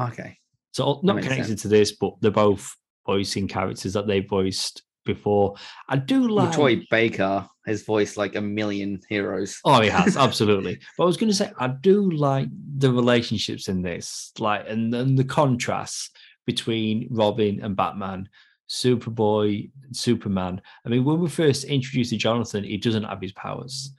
Okay. 0.00 0.38
So 0.72 1.00
not 1.02 1.22
connected 1.22 1.46
sense. 1.46 1.62
to 1.62 1.68
this, 1.68 1.92
but 1.92 2.14
they're 2.20 2.30
both 2.30 2.76
voicing 3.06 3.48
characters 3.48 3.92
that 3.92 4.06
they 4.06 4.20
voiced 4.20 4.82
before. 5.08 5.56
I 5.88 5.96
do 5.96 6.28
like 6.28 6.52
Troy 6.54 6.82
Baker 6.90 7.48
has 7.66 7.82
voiced 7.82 8.16
like 8.16 8.36
a 8.36 8.40
million 8.40 9.00
heroes. 9.08 9.58
Oh, 9.64 9.80
he 9.80 9.88
has 9.88 10.16
absolutely. 10.26 10.78
but 10.96 11.02
I 11.02 11.06
was 11.06 11.16
going 11.16 11.30
to 11.30 11.36
say, 11.36 11.50
I 11.58 11.66
do 11.68 12.10
like 12.12 12.48
the 12.78 12.92
relationships 12.92 13.68
in 13.68 13.82
this, 13.82 14.32
like, 14.38 14.64
and 14.68 14.94
then 14.94 15.16
the 15.16 15.24
contrasts 15.24 16.10
between 16.46 17.08
Robin 17.10 17.60
and 17.62 17.74
Batman, 17.76 18.28
Superboy, 18.70 19.70
and 19.84 19.96
Superman. 19.96 20.60
I 20.84 20.88
mean, 20.88 21.04
when 21.04 21.20
we 21.20 21.28
first 21.28 21.64
introduced 21.64 22.10
to 22.10 22.16
Jonathan, 22.16 22.64
he 22.64 22.76
doesn't 22.76 23.04
have 23.04 23.20
his 23.20 23.32
powers, 23.32 23.92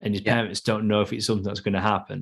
and 0.00 0.14
his 0.14 0.22
Yeah. 0.24 0.34
parents 0.34 0.60
don't 0.60 0.88
know 0.88 1.00
if 1.02 1.12
it's 1.12 1.26
something 1.26 1.44
that's 1.44 1.60
going 1.60 1.74
to 1.74 1.80
happen. 1.80 2.18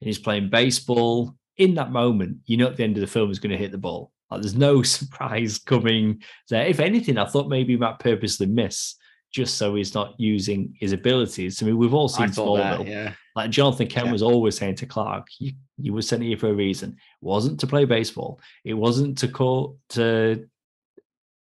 And 0.00 0.06
he's 0.06 0.18
playing 0.18 0.50
baseball. 0.50 1.34
In 1.56 1.74
that 1.74 1.90
moment, 1.90 2.38
you 2.46 2.56
know, 2.56 2.68
at 2.68 2.76
the 2.76 2.84
end 2.84 2.96
of 2.96 3.00
the 3.00 3.06
film, 3.08 3.32
is 3.32 3.40
going 3.40 3.50
to 3.50 3.56
hit 3.58 3.72
the 3.72 3.78
ball. 3.78 4.12
Like, 4.30 4.42
there's 4.42 4.56
no 4.56 4.82
surprise 4.96 5.58
coming 5.58 6.22
there. 6.50 6.66
If 6.66 6.80
anything, 6.80 7.18
I 7.18 7.26
thought 7.26 7.48
maybe 7.48 7.74
he 7.74 7.78
might 7.78 7.98
purposely 7.98 8.46
miss 8.46 8.96
just 9.30 9.56
so 9.56 9.74
he's 9.74 9.92
not 9.94 10.14
using 10.18 10.74
his 10.80 10.92
abilities. 10.92 11.62
I 11.62 11.66
mean, 11.66 11.76
we've 11.76 11.92
all 11.92 12.08
seen 12.08 12.28
Smallville. 12.28 12.88
yeah. 12.88 13.12
Like 13.36 13.50
Jonathan 13.50 13.86
Kent 13.86 14.06
Yeah. 14.06 14.12
was 14.12 14.22
always 14.22 14.56
saying 14.56 14.76
to 14.76 14.86
Clark, 14.86 15.26
you, 15.38 15.52
you 15.76 15.92
were 15.92 16.00
sent 16.00 16.22
here 16.22 16.38
for 16.38 16.48
a 16.48 16.54
reason. 16.54 16.92
It 16.92 17.24
wasn't 17.26 17.60
to 17.60 17.66
play 17.66 17.84
baseball. 17.84 18.40
It 18.64 18.72
wasn't 18.72 19.18
to 19.18 19.28
call 19.28 19.78
to 19.90 20.46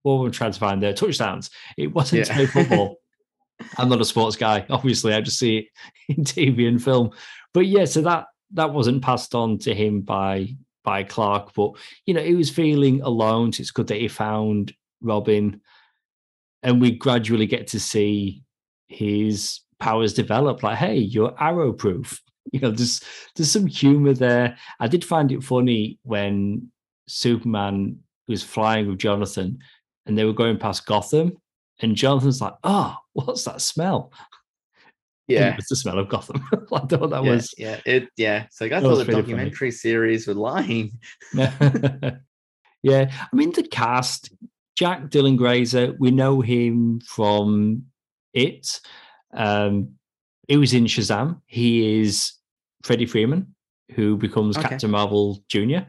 what 0.04 0.20
we're 0.20 0.30
trying 0.30 0.52
to 0.52 0.60
find 0.60 0.82
there, 0.82 0.94
touchdowns. 0.94 1.50
It 1.76 1.88
wasn't 1.94 2.26
to 2.26 2.34
play 2.34 2.46
football. 2.46 2.98
I'm 3.78 3.90
not 3.90 4.02
a 4.02 4.06
sports 4.06 4.36
guy. 4.36 4.66
Obviously, 4.70 5.14
I 5.14 5.22
just 5.22 5.40
see 5.40 5.58
it 5.58 5.66
in 6.18 6.24
TV 6.24 6.68
and 6.68 6.84
film. 6.84 7.12
But 7.54 7.66
yeah, 7.66 7.86
so 7.86 8.02
that 8.02 8.26
that 8.54 8.74
wasn't 8.74 9.02
passed 9.04 9.34
on 9.34 9.58
to 9.60 9.74
him 9.74 10.02
by 10.02 10.50
by 10.84 11.04
Clark. 11.04 11.54
But 11.54 11.72
you 12.06 12.14
know, 12.14 12.22
he 12.22 12.36
was 12.36 12.50
feeling 12.50 13.02
alone. 13.02 13.54
So 13.54 13.62
it's 13.62 13.72
good 13.72 13.88
that 13.88 14.00
he 14.00 14.08
found 14.08 14.74
Robin, 15.02 15.62
and 16.64 16.82
we 16.82 16.92
gradually 16.92 17.48
get 17.48 17.68
to 17.68 17.80
see 17.80 18.44
his 18.88 19.62
powers 19.80 20.14
develop. 20.14 20.64
Like, 20.64 20.78
hey, 20.78 20.98
you're 20.98 21.36
arrow 21.40 21.74
proof. 21.74 22.22
You 22.52 22.60
know, 22.60 22.72
there's 22.72 23.02
there's 23.36 23.52
some 23.52 23.68
humor 23.68 24.14
there. 24.14 24.58
I 24.80 24.88
did 24.88 25.06
find 25.06 25.32
it 25.32 25.44
funny 25.44 26.00
when 26.02 26.72
Superman 27.08 28.00
was 28.28 28.44
flying 28.44 28.88
with 28.88 28.98
Jonathan, 28.98 29.60
and 30.08 30.18
they 30.18 30.26
were 30.26 30.34
going 30.34 30.58
past 30.58 30.88
Gotham, 30.88 31.38
and 31.82 31.96
Jonathan's 31.96 32.42
like, 32.42 32.56
"Oh, 32.64 32.98
what's 33.14 33.44
that 33.44 33.62
smell?" 33.62 34.12
Yeah. 35.28 35.52
it 35.52 35.56
was 35.58 35.68
the 35.68 35.76
smell 35.76 36.00
of 36.00 36.10
Gotham. 36.10 36.44
I 36.54 36.80
thought 36.80 36.90
that 36.90 37.10
yeah, 37.12 37.20
was 37.20 37.54
yeah, 37.58 37.80
it 37.86 38.10
yeah. 38.18 38.48
So 38.52 38.66
I 38.66 38.70
thought 38.70 38.84
was 38.84 39.00
the 39.00 39.06
pretty 39.06 39.22
funny. 39.22 39.34
documentary 39.34 39.72
series 39.72 40.28
were 40.28 40.34
lying. 40.34 40.92
yeah. 41.34 42.20
I 42.84 43.36
mean, 43.36 43.52
the 43.52 43.68
cast, 43.70 44.34
Jack 44.76 45.10
Dylan 45.10 45.38
Grazer, 45.38 45.96
we 46.00 46.12
know 46.12 46.42
him 46.42 47.02
from 47.02 47.86
it. 48.34 48.82
Um, 49.34 49.96
he 50.48 50.58
was 50.58 50.74
in 50.74 50.86
Shazam. 50.86 51.42
He 51.46 52.02
is 52.02 52.34
Freddie 52.84 53.06
Freeman, 53.06 53.56
who 53.96 54.18
becomes 54.18 54.58
Okay. 54.58 54.70
Captain 54.70 54.92
Marvel 54.92 55.44
Jr. 55.48 55.86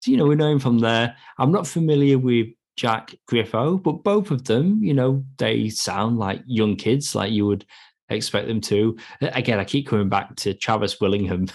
So, 0.00 0.10
you 0.10 0.16
know, 0.16 0.26
we 0.26 0.34
know 0.34 0.50
him 0.50 0.58
from 0.58 0.80
there. 0.80 1.16
I'm 1.38 1.52
not 1.52 1.66
familiar 1.66 2.18
with 2.18 2.48
Jack 2.76 3.14
Griffo, 3.30 3.82
but 3.82 4.02
both 4.04 4.30
of 4.30 4.44
them, 4.44 4.82
you 4.82 4.92
know, 4.92 5.24
they 5.38 5.68
sound 5.68 6.18
like 6.18 6.42
young 6.46 6.76
kids, 6.76 7.14
like 7.14 7.32
you 7.32 7.46
would 7.46 7.64
expect 8.08 8.48
them 8.48 8.60
to. 8.62 8.96
Again, 9.20 9.58
I 9.58 9.64
keep 9.64 9.86
coming 9.86 10.08
back 10.08 10.36
to 10.36 10.54
Travis 10.54 11.00
Willingham 11.00 11.46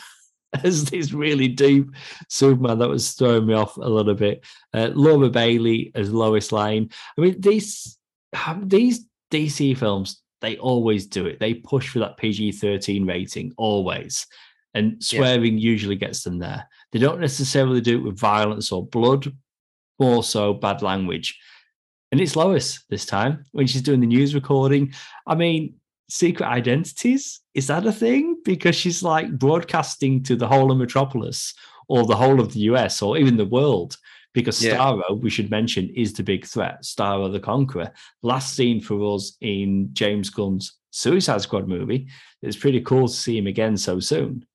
as 0.63 0.85
this 0.85 1.13
really 1.13 1.47
deep 1.47 1.89
Superman 2.29 2.79
that 2.79 2.89
was 2.89 3.11
throwing 3.11 3.45
me 3.45 3.53
off 3.53 3.77
a 3.77 3.81
little 3.81 4.15
bit. 4.15 4.45
Uh, 4.73 4.89
Laura 4.93 5.29
Bailey 5.29 5.91
as 5.95 6.11
Lois 6.11 6.51
Lane. 6.51 6.89
I 7.17 7.21
mean, 7.21 7.39
these 7.39 7.97
um, 8.45 8.67
these 8.67 9.05
DC 9.31 9.77
films, 9.77 10.21
they 10.41 10.57
always 10.57 11.07
do 11.07 11.25
it. 11.25 11.39
They 11.39 11.53
push 11.53 11.89
for 11.89 11.99
that 11.99 12.17
PG 12.17 12.53
13 12.53 13.05
rating, 13.05 13.53
always. 13.57 14.25
And 14.73 15.03
swearing 15.03 15.57
usually 15.57 15.95
gets 15.95 16.23
them 16.23 16.37
there. 16.37 16.67
They 16.91 16.99
don't 16.99 17.19
necessarily 17.19 17.81
do 17.81 17.97
it 17.97 18.03
with 18.03 18.19
violence 18.19 18.71
or 18.71 18.85
blood, 18.85 19.31
more 19.99 20.23
so 20.23 20.53
bad 20.53 20.81
language. 20.81 21.37
And 22.11 22.21
it's 22.21 22.35
Lois 22.35 22.83
this 22.89 23.05
time 23.05 23.45
when 23.51 23.67
she's 23.67 23.81
doing 23.81 23.99
the 23.99 24.07
news 24.07 24.33
recording. 24.33 24.93
I 25.27 25.35
mean, 25.35 25.75
secret 26.09 26.47
identities 26.47 27.41
is 27.59 27.67
that 27.67 27.85
a 27.85 27.91
thing? 27.91 28.37
Because 28.45 28.75
she's 28.75 29.03
like 29.03 29.37
broadcasting 29.37 30.23
to 30.23 30.37
the 30.37 30.47
whole 30.47 30.71
of 30.71 30.77
Metropolis 30.77 31.53
or 31.89 32.05
the 32.05 32.15
whole 32.15 32.39
of 32.39 32.53
the 32.53 32.61
US 32.71 33.01
or 33.01 33.17
even 33.17 33.35
the 33.35 33.45
world. 33.45 33.97
Because 34.33 34.63
Yeah. 34.63 34.77
Starro, 34.77 35.19
we 35.19 35.29
should 35.29 35.51
mention, 35.51 35.89
is 35.89 36.13
the 36.13 36.23
big 36.23 36.45
threat. 36.45 36.83
Starro 36.83 37.29
the 37.29 37.39
Conqueror. 37.39 37.91
Last 38.21 38.55
seen 38.55 38.79
for 38.79 39.15
us 39.15 39.35
in 39.41 39.89
James 39.91 40.29
Gunn's 40.29 40.77
Suicide 40.91 41.41
Squad 41.41 41.67
movie. 41.67 42.07
It's 42.41 42.55
pretty 42.55 42.79
cool 42.81 43.07
to 43.09 43.13
see 43.13 43.37
him 43.37 43.47
again 43.47 43.75
so 43.75 43.99
soon. 43.99 44.45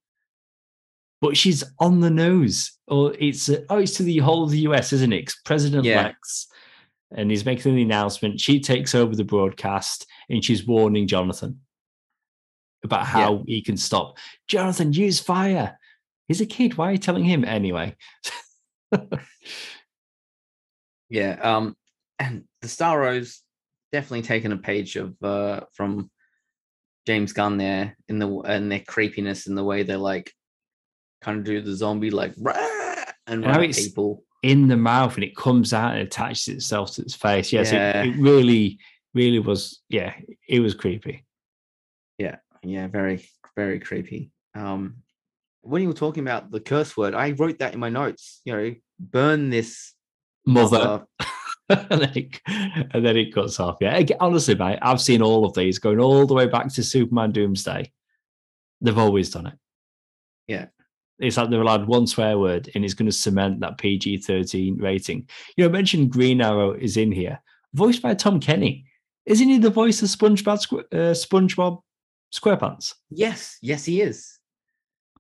But 1.21 1.37
she's 1.37 1.63
on 1.79 2.01
the 2.01 2.11
nose, 2.11 2.73
or 2.87 3.15
it's 3.19 3.51
uh, 3.51 3.65
oh, 3.69 3.79
it's 3.79 3.97
to 3.97 4.03
the 4.03 4.19
whole 4.19 4.45
of 4.45 4.51
the 4.51 4.61
US, 4.61 4.93
isn't 4.93 5.13
it? 5.13 5.33
President 5.45 5.85
Yeah. 5.85 6.05
Lex, 6.05 6.47
and 7.15 7.31
he's 7.31 7.45
making 7.45 7.75
the 7.75 7.83
announcement. 7.83 8.41
She 8.41 8.61
takes 8.61 8.95
over 8.95 9.15
the 9.15 9.25
broadcast, 9.25 10.07
and 10.29 10.45
she's 10.45 10.67
warning 10.67 11.07
Jonathan 11.07 11.61
about 12.83 13.07
how 13.07 13.45
he 13.47 13.63
can 13.63 13.77
stop. 13.77 14.19
Jonathan, 14.47 14.93
use 14.93 15.19
fire. 15.21 15.79
He's 16.29 16.41
a 16.41 16.47
kid. 16.47 16.77
Why 16.77 16.89
are 16.89 16.93
you 16.93 16.99
telling 16.99 17.25
him 17.25 17.45
anyway? 17.45 17.97
Yeah. 21.11 21.39
Um, 21.41 21.77
and 22.19 22.45
the 22.61 22.69
Starros 22.69 23.39
definitely 23.93 24.23
taken 24.23 24.53
a 24.53 24.57
page 24.57 24.97
of 24.97 25.15
uh 25.23 25.61
from 25.73 26.11
James 27.07 27.33
Gunn 27.33 27.59
there 27.59 27.97
in 28.09 28.19
the 28.19 28.29
and 28.41 28.71
their 28.73 28.81
creepiness 28.81 29.47
in 29.47 29.55
the 29.55 29.63
way 29.65 29.83
they're 29.83 29.97
like 29.97 30.33
kind 31.23 31.39
of 31.39 31.45
do 31.45 31.61
the 31.61 31.75
zombie 31.75 32.11
like 32.11 32.35
"Rah!" 32.39 32.55
and 33.27 33.45
How 33.45 33.53
run 33.53 33.61
at 33.65 33.71
it's- 33.71 33.87
people. 33.87 34.25
In 34.45 34.69
the 34.69 34.77
mouth 34.77 35.15
and 35.15 35.25
it 35.25 35.35
comes 35.35 35.73
out 35.73 35.93
and 35.95 36.03
attaches 36.03 36.49
itself 36.49 36.93
to 36.93 37.03
its 37.03 37.15
face. 37.15 37.53
Yes, 37.53 37.73
Yeah. 37.73 38.03
it, 38.03 38.09
it 38.09 38.17
really, 38.19 38.79
really 39.15 39.39
was. 39.39 39.81
Yeah, 39.89 40.15
it 40.49 40.61
was 40.61 40.75
creepy. 40.75 41.25
Yeah, 42.19 42.37
yeah, 42.63 42.87
very, 42.89 43.27
very 43.57 43.81
creepy. 43.81 44.31
Um, 44.55 44.97
when 45.63 45.81
you 45.81 45.89
were 45.89 45.95
talking 45.95 46.23
about 46.23 46.51
the 46.51 46.61
curse 46.61 46.97
word, 46.97 47.15
I 47.15 47.31
wrote 47.33 47.59
that 47.61 47.73
in 47.73 47.81
my 47.81 47.89
notes. 47.89 48.43
You 48.45 48.53
know, 48.53 48.75
burn 49.01 49.49
this 49.49 49.95
Mother. 50.47 51.07
and, 51.71 52.03
then 52.03 52.13
it, 52.15 52.41
and 52.47 53.05
then 53.05 53.17
it 53.17 53.35
cuts 53.35 53.59
off. 53.59 53.79
Yeah, 53.81 54.03
honestly, 54.21 54.55
mate, 54.55 54.79
I've 54.83 55.01
seen 55.01 55.23
all 55.23 55.47
of 55.47 55.55
these 55.55 55.79
going 55.79 56.01
all 56.01 56.27
the 56.27 56.35
way 56.35 56.47
back 56.47 56.69
to 56.75 56.83
Superman 56.83 57.33
Doomsday. 57.33 57.91
They've 58.83 58.99
always 58.99 59.31
done 59.31 59.47
it. 59.47 59.55
Yeah. 60.47 60.67
It's 61.19 61.37
like 61.37 61.51
they're 61.51 61.61
allowed 61.61 61.87
one 61.87 62.07
swear 62.07 62.39
word 62.39 62.71
and 62.75 62.85
it's 62.85 62.95
going 62.95 63.07
to 63.07 63.13
cement 63.13 63.61
that 63.61 63.79
PG 63.79 64.19
13 64.19 64.79
rating. 64.79 65.29
You 65.57 65.65
know, 65.65 65.69
I 65.69 65.73
mentioned 65.73 66.11
Green 66.11 66.41
Arrow 66.41 66.73
is 66.73 66.97
in 66.97 67.13
here, 67.13 67.41
voiced 67.73 68.03
by 68.03 68.15
Tom 68.15 68.41
Kenny. 68.41 68.87
Isn't 69.27 69.49
he 69.49 69.59
the 69.59 69.71
voice 69.71 70.03
of 70.03 70.09
SpongeBob, 70.09 70.81
uh, 70.93 71.15
SpongeBob 71.15 71.81
SquarePants? 72.35 72.95
Yes, 73.11 73.59
yes, 73.63 73.85
he 73.85 74.01
is. 74.01 74.39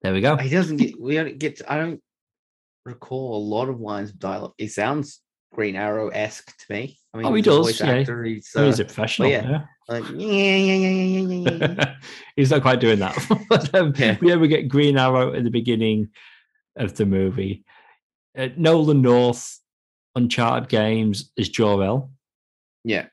There 0.02 0.12
we 0.12 0.20
go. 0.20 0.36
He 0.36 0.50
doesn't 0.50 0.76
get. 0.76 1.00
We 1.00 1.14
don't 1.14 1.38
get. 1.38 1.62
I 1.66 1.78
don't 1.78 2.00
recall 2.84 3.38
a 3.38 3.42
lot 3.42 3.70
of 3.70 3.80
lines 3.80 4.10
of 4.10 4.18
dialogue. 4.18 4.52
It 4.58 4.70
sounds 4.70 5.20
Green 5.54 5.76
Arrow 5.76 6.08
esque 6.08 6.56
to 6.58 6.72
me. 6.72 6.98
I 7.12 7.18
mean, 7.18 7.26
Oh, 7.26 7.30
he 7.30 7.36
he's 7.38 7.44
does, 7.44 7.80
yeah. 7.80 7.86
actor, 7.86 8.24
He's, 8.24 8.50
Oh, 8.56 8.66
he's 8.66 8.80
uh, 8.80 8.82
a 8.82 8.86
professional. 8.86 9.28
yeah. 9.30 9.48
yeah. 9.48 9.64
like 9.88 10.04
yeah, 10.10 10.16
yeah, 10.16 10.56
yeah, 10.56 10.74
yeah, 10.74 10.88
yeah, 10.88 11.20
yeah, 11.20 11.48
yeah, 11.58 11.74
yeah. 11.78 11.94
He's 12.36 12.50
not 12.50 12.62
quite 12.62 12.80
doing 12.80 12.98
that. 12.98 13.16
but 13.48 13.74
um, 13.74 13.92
Yeah. 13.96 14.16
we 14.36 14.48
get 14.48 14.68
Green 14.68 14.98
Arrow 14.98 15.32
at 15.34 15.44
the 15.44 15.50
beginning 15.50 16.08
of 16.76 16.96
the 16.96 17.06
movie. 17.06 17.64
Uh, 18.36 18.48
Nolan 18.56 19.00
North, 19.02 19.60
Uncharted 20.16 20.68
games 20.68 21.30
is 21.36 21.48
Jor-El. 21.48 22.10
yeah. 22.84 23.06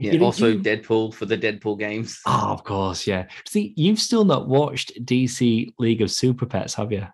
Yeah, 0.00 0.12
You 0.12 0.18
know, 0.20 0.26
also 0.26 0.46
you- 0.50 0.60
Deadpool 0.60 1.12
for 1.12 1.26
the 1.26 1.36
Deadpool 1.36 1.76
games. 1.80 2.20
Oh, 2.26 2.50
of 2.52 2.62
course, 2.62 3.04
yeah. 3.06 3.26
See, 3.48 3.74
you've 3.76 3.98
still 3.98 4.24
not 4.24 4.46
watched 4.48 4.92
DC 5.04 5.72
League 5.80 6.02
of 6.02 6.10
Super 6.12 6.46
Pets, 6.46 6.74
have 6.74 6.92
you? 6.92 7.04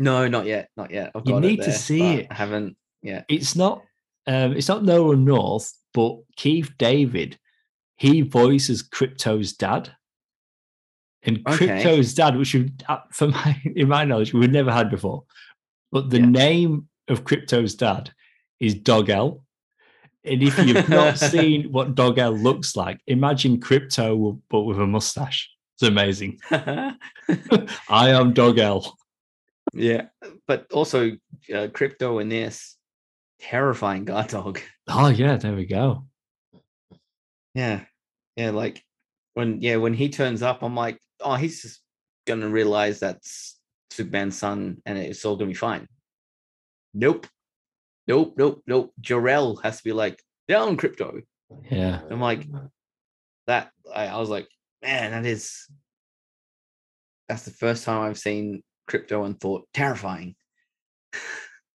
No, 0.00 0.28
not 0.28 0.46
yet, 0.46 0.70
not 0.76 0.90
yet. 0.90 1.12
I've 1.14 1.22
You 1.26 1.32
got 1.34 1.44
it 1.44 1.46
need 1.48 1.62
to 1.62 1.72
see 1.72 2.02
it. 2.02 2.26
I 2.30 2.34
haven't. 2.34 2.76
Yeah, 3.02 3.22
It's 3.28 3.54
not. 3.56 3.82
Um, 4.26 4.52
it's 4.52 4.68
not 4.68 4.84
Nolan 4.84 5.24
North, 5.24 5.72
but 5.94 6.18
Keith 6.36 6.70
David. 6.78 7.38
He 7.96 8.20
voices 8.22 8.82
Krypto's 8.86 9.52
dad, 9.54 9.90
and 11.22 11.38
Okay. 11.48 11.66
Krypto's 11.82 12.14
dad, 12.14 12.36
which 12.36 12.54
we, 12.54 12.70
uh, 12.88 12.98
for 13.10 13.28
my 13.38 13.60
in 13.76 13.88
my 13.88 14.04
knowledge, 14.04 14.32
we've 14.34 14.50
never 14.50 14.72
had 14.72 14.90
before. 14.90 15.24
But 15.92 16.10
the 16.10 16.18
Yeah. 16.20 16.26
name 16.26 16.88
of 17.08 17.24
Krypto's 17.24 17.74
dad 17.74 18.12
is 18.60 18.74
Dog-El. 18.74 19.42
And 20.24 20.42
if 20.42 20.58
you've 20.58 20.88
not 20.88 21.16
seen 21.18 21.72
what 21.72 21.94
Dog-El 21.94 22.32
looks 22.36 22.76
like, 22.76 23.00
imagine 23.06 23.60
Krypto 23.60 24.40
but 24.50 24.62
with 24.62 24.78
a 24.78 24.86
mustache. 24.86 25.48
It's 25.76 25.88
amazing. 25.88 26.38
I 26.50 26.96
am 28.10 28.34
Dog-El. 28.34 28.96
yeah. 29.72 30.06
But 30.46 30.70
also, 30.72 31.12
uh, 31.54 31.68
Krypto 31.68 32.20
in 32.20 32.28
this 32.28 32.76
terrifying 33.40 34.04
guard 34.04 34.28
dog. 34.28 34.60
Oh 34.88 35.08
yeah, 35.08 35.36
there 35.36 35.54
we 35.54 35.66
go. 35.66 36.04
Yeah, 37.54 37.82
yeah. 38.36 38.50
Like 38.50 38.82
when 39.34 39.60
yeah 39.60 39.76
when 39.76 39.94
he 39.94 40.08
turns 40.08 40.42
up, 40.42 40.62
I'm 40.62 40.74
like, 40.74 40.98
oh, 41.20 41.34
he's 41.34 41.62
just 41.62 41.80
gonna 42.26 42.48
realize 42.48 43.00
that's 43.00 43.58
Superman's 43.90 44.38
son, 44.38 44.78
and 44.86 44.98
it's 44.98 45.24
all 45.24 45.36
gonna 45.36 45.48
be 45.48 45.54
fine. 45.54 45.86
Nope, 46.94 47.26
nope, 48.06 48.34
nope, 48.36 48.62
nope. 48.66 48.92
Jarell 49.00 49.62
has 49.62 49.78
to 49.78 49.84
be 49.84 49.92
like 49.92 50.22
down, 50.48 50.76
Krypto. 50.76 51.22
Yeah. 51.70 52.00
I'm 52.10 52.20
like 52.20 52.46
that. 53.46 53.70
I, 53.94 54.06
I 54.08 54.18
was 54.18 54.28
like, 54.28 54.48
man, 54.82 55.12
that 55.12 55.26
is. 55.26 55.66
That's 57.28 57.44
the 57.44 57.50
first 57.50 57.84
time 57.84 58.02
I've 58.02 58.18
seen 58.18 58.62
Krypto 58.90 59.26
and 59.26 59.38
thought 59.38 59.66
terrifying. 59.74 60.34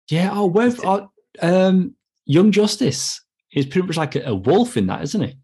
Yeah. 0.09 0.29
Oh, 0.33 0.51
it- 0.59 0.79
oh, 0.83 1.09
um 1.41 1.96
Young 2.25 2.51
Justice 2.51 3.22
is 3.53 3.65
pretty 3.65 3.88
much 3.88 3.98
like 3.98 4.15
a, 4.15 4.22
a 4.25 4.36
wolf 4.36 4.77
in 4.77 4.88
that, 4.88 5.01
isn't 5.03 5.22
it? 5.24 5.36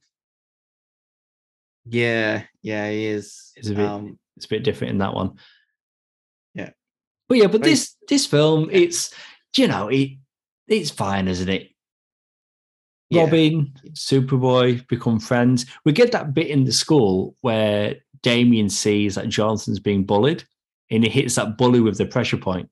Yeah, 1.85 2.43
yeah, 2.61 2.89
he 2.89 3.05
is. 3.05 3.51
It's 3.55 3.69
a 3.69 3.75
bit- 3.75 3.85
um, 3.85 4.19
It's 4.37 4.45
a 4.45 4.49
bit 4.49 4.63
different 4.63 4.91
in 4.91 4.97
that 4.99 5.13
one. 5.13 5.37
Yeah. 6.53 6.71
But 7.29 7.37
yeah, 7.37 7.47
but 7.47 7.61
I 7.61 7.65
mean- 7.65 7.69
this 7.71 7.95
this 8.07 8.25
film, 8.25 8.69
Yeah. 8.69 8.77
it's 8.77 9.13
you 9.57 9.67
know, 9.67 9.87
it 9.87 10.11
it's 10.67 10.91
fine, 10.91 11.27
isn't 11.27 11.49
it? 11.49 11.71
yeah, 13.11 13.23
Robin, 13.23 13.71
Superboy 13.91 14.85
become 14.87 15.19
friends. 15.19 15.65
We 15.85 15.91
get 15.91 16.11
that 16.11 16.33
bit 16.33 16.47
in 16.47 16.63
the 16.65 16.71
school 16.71 17.35
where 17.41 17.97
Damian 18.23 18.67
sees 18.69 19.13
that 19.15 19.29
Jonathan's 19.29 19.79
being 19.79 20.03
bullied 20.05 20.43
and 20.89 21.03
he 21.03 21.09
hits 21.09 21.35
that 21.35 21.55
bully 21.55 21.79
with 21.79 21.97
the 21.99 22.07
pressure 22.07 22.37
point. 22.37 22.67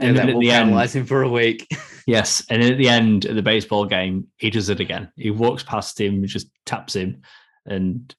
Yeah, 0.00 0.08
And 0.08 0.16
then 0.16 0.26
that 0.26 0.34
at 0.34 0.40
the 0.40 0.50
end, 0.50 0.90
him 0.90 1.06
for 1.06 1.22
a 1.22 1.28
week. 1.28 1.66
yes, 2.06 2.44
and 2.50 2.62
then 2.62 2.72
at 2.72 2.78
the 2.78 2.88
end 2.88 3.24
of 3.24 3.34
the 3.34 3.42
baseball 3.42 3.84
game, 3.84 4.28
he 4.36 4.50
does 4.50 4.68
it 4.68 4.80
again. 4.80 5.10
He 5.16 5.30
walks 5.30 5.62
past 5.62 6.00
him, 6.00 6.24
just 6.26 6.50
taps 6.66 6.94
him, 6.94 7.22
and 7.66 8.14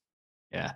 yeah, 0.52 0.72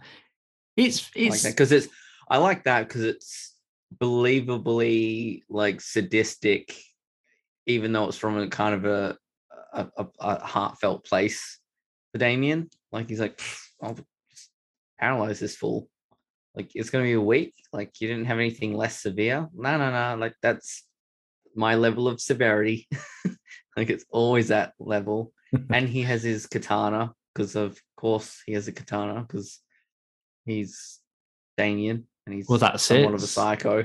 it's 0.76 1.11
it's 1.14 1.44
because 1.44 1.73
it's 1.73 1.88
I 2.28 2.38
like 2.38 2.64
that 2.64 2.88
because 2.88 3.02
it's 3.02 3.54
believably 3.99 5.42
like 5.49 5.80
sadistic, 5.80 6.75
even 7.66 7.92
though 7.92 8.08
it's 8.08 8.18
from 8.18 8.38
a 8.38 8.49
kind 8.49 8.75
of 8.75 8.84
a 8.84 9.18
a, 9.75 9.88
a, 9.96 10.06
a 10.20 10.44
heartfelt 10.44 11.04
place 11.04 11.58
for 12.12 12.18
Damian. 12.18 12.70
Like 12.92 13.08
he's 13.08 13.20
like, 13.20 13.40
I'll 13.82 13.94
just 14.30 14.50
paralyze 14.99 15.40
this 15.40 15.56
fool. 15.56 15.88
Like 16.54 16.70
it's 16.75 16.90
gonna 16.90 17.04
be 17.04 17.12
a 17.12 17.20
week. 17.20 17.54
Like 17.73 18.00
you 18.00 18.08
didn't 18.08 18.26
have 18.26 18.38
anything 18.38 18.75
less 18.75 19.02
severe. 19.02 19.49
No, 19.54 19.76
no, 19.76 19.90
no. 19.90 20.16
Like 20.18 20.34
that's 20.40 20.84
my 21.56 21.75
level 21.75 22.08
of 22.08 22.20
severity. 22.20 22.88
like 23.76 23.90
it's 23.90 24.04
always 24.11 24.49
that 24.49 24.73
level. 24.78 25.32
and 25.70 25.88
he 25.88 26.02
has 26.02 26.23
his 26.23 26.46
katana 26.46 27.12
because 27.34 27.56
of 27.56 27.80
course 27.96 28.42
he 28.46 28.52
has 28.52 28.68
a 28.68 28.73
katana 28.73 29.23
because 29.23 29.61
he's 30.44 31.00
Damian 31.56 32.06
and 32.26 32.34
he's 32.34 32.49
well, 32.49 32.58
that's 32.58 32.82
somewhat 32.82 33.11
it. 33.11 33.14
of 33.14 33.23
a 33.23 33.26
psycho. 33.26 33.84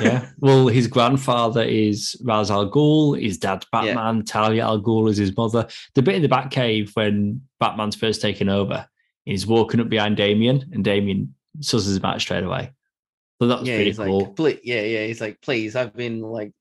yeah. 0.00 0.26
Well, 0.38 0.68
his 0.68 0.86
grandfather 0.86 1.62
is 1.62 2.16
Ra's 2.24 2.50
al 2.50 2.70
Ghul. 2.70 3.20
His 3.20 3.38
dad's 3.38 3.66
Batman. 3.72 4.18
Yeah. 4.18 4.22
Talia 4.26 4.64
al 4.64 4.82
Ghul 4.82 5.08
is 5.08 5.16
his 5.16 5.36
mother. 5.36 5.66
The 5.94 6.02
bit 6.02 6.16
in 6.16 6.22
the 6.22 6.28
Batcave 6.28 6.94
when 6.94 7.42
Batman's 7.58 7.96
first 7.96 8.20
taken 8.20 8.48
over, 8.48 8.86
he's 9.24 9.46
walking 9.46 9.80
up 9.80 9.88
behind 9.88 10.16
Damian, 10.16 10.70
and 10.72 10.84
Damian 10.84 11.34
susses 11.60 11.96
him 11.96 12.04
out 12.04 12.20
straight 12.20 12.44
away. 12.44 12.72
So 13.40 13.48
that 13.48 13.60
was 13.60 13.68
yeah, 13.68 13.76
pretty 13.76 13.94
cool. 13.94 14.34
Like, 14.36 14.60
yeah, 14.64 14.82
yeah. 14.82 15.06
He's 15.06 15.20
like, 15.20 15.40
please, 15.40 15.74
I've 15.74 15.96
been 15.96 16.20
like 16.20 16.52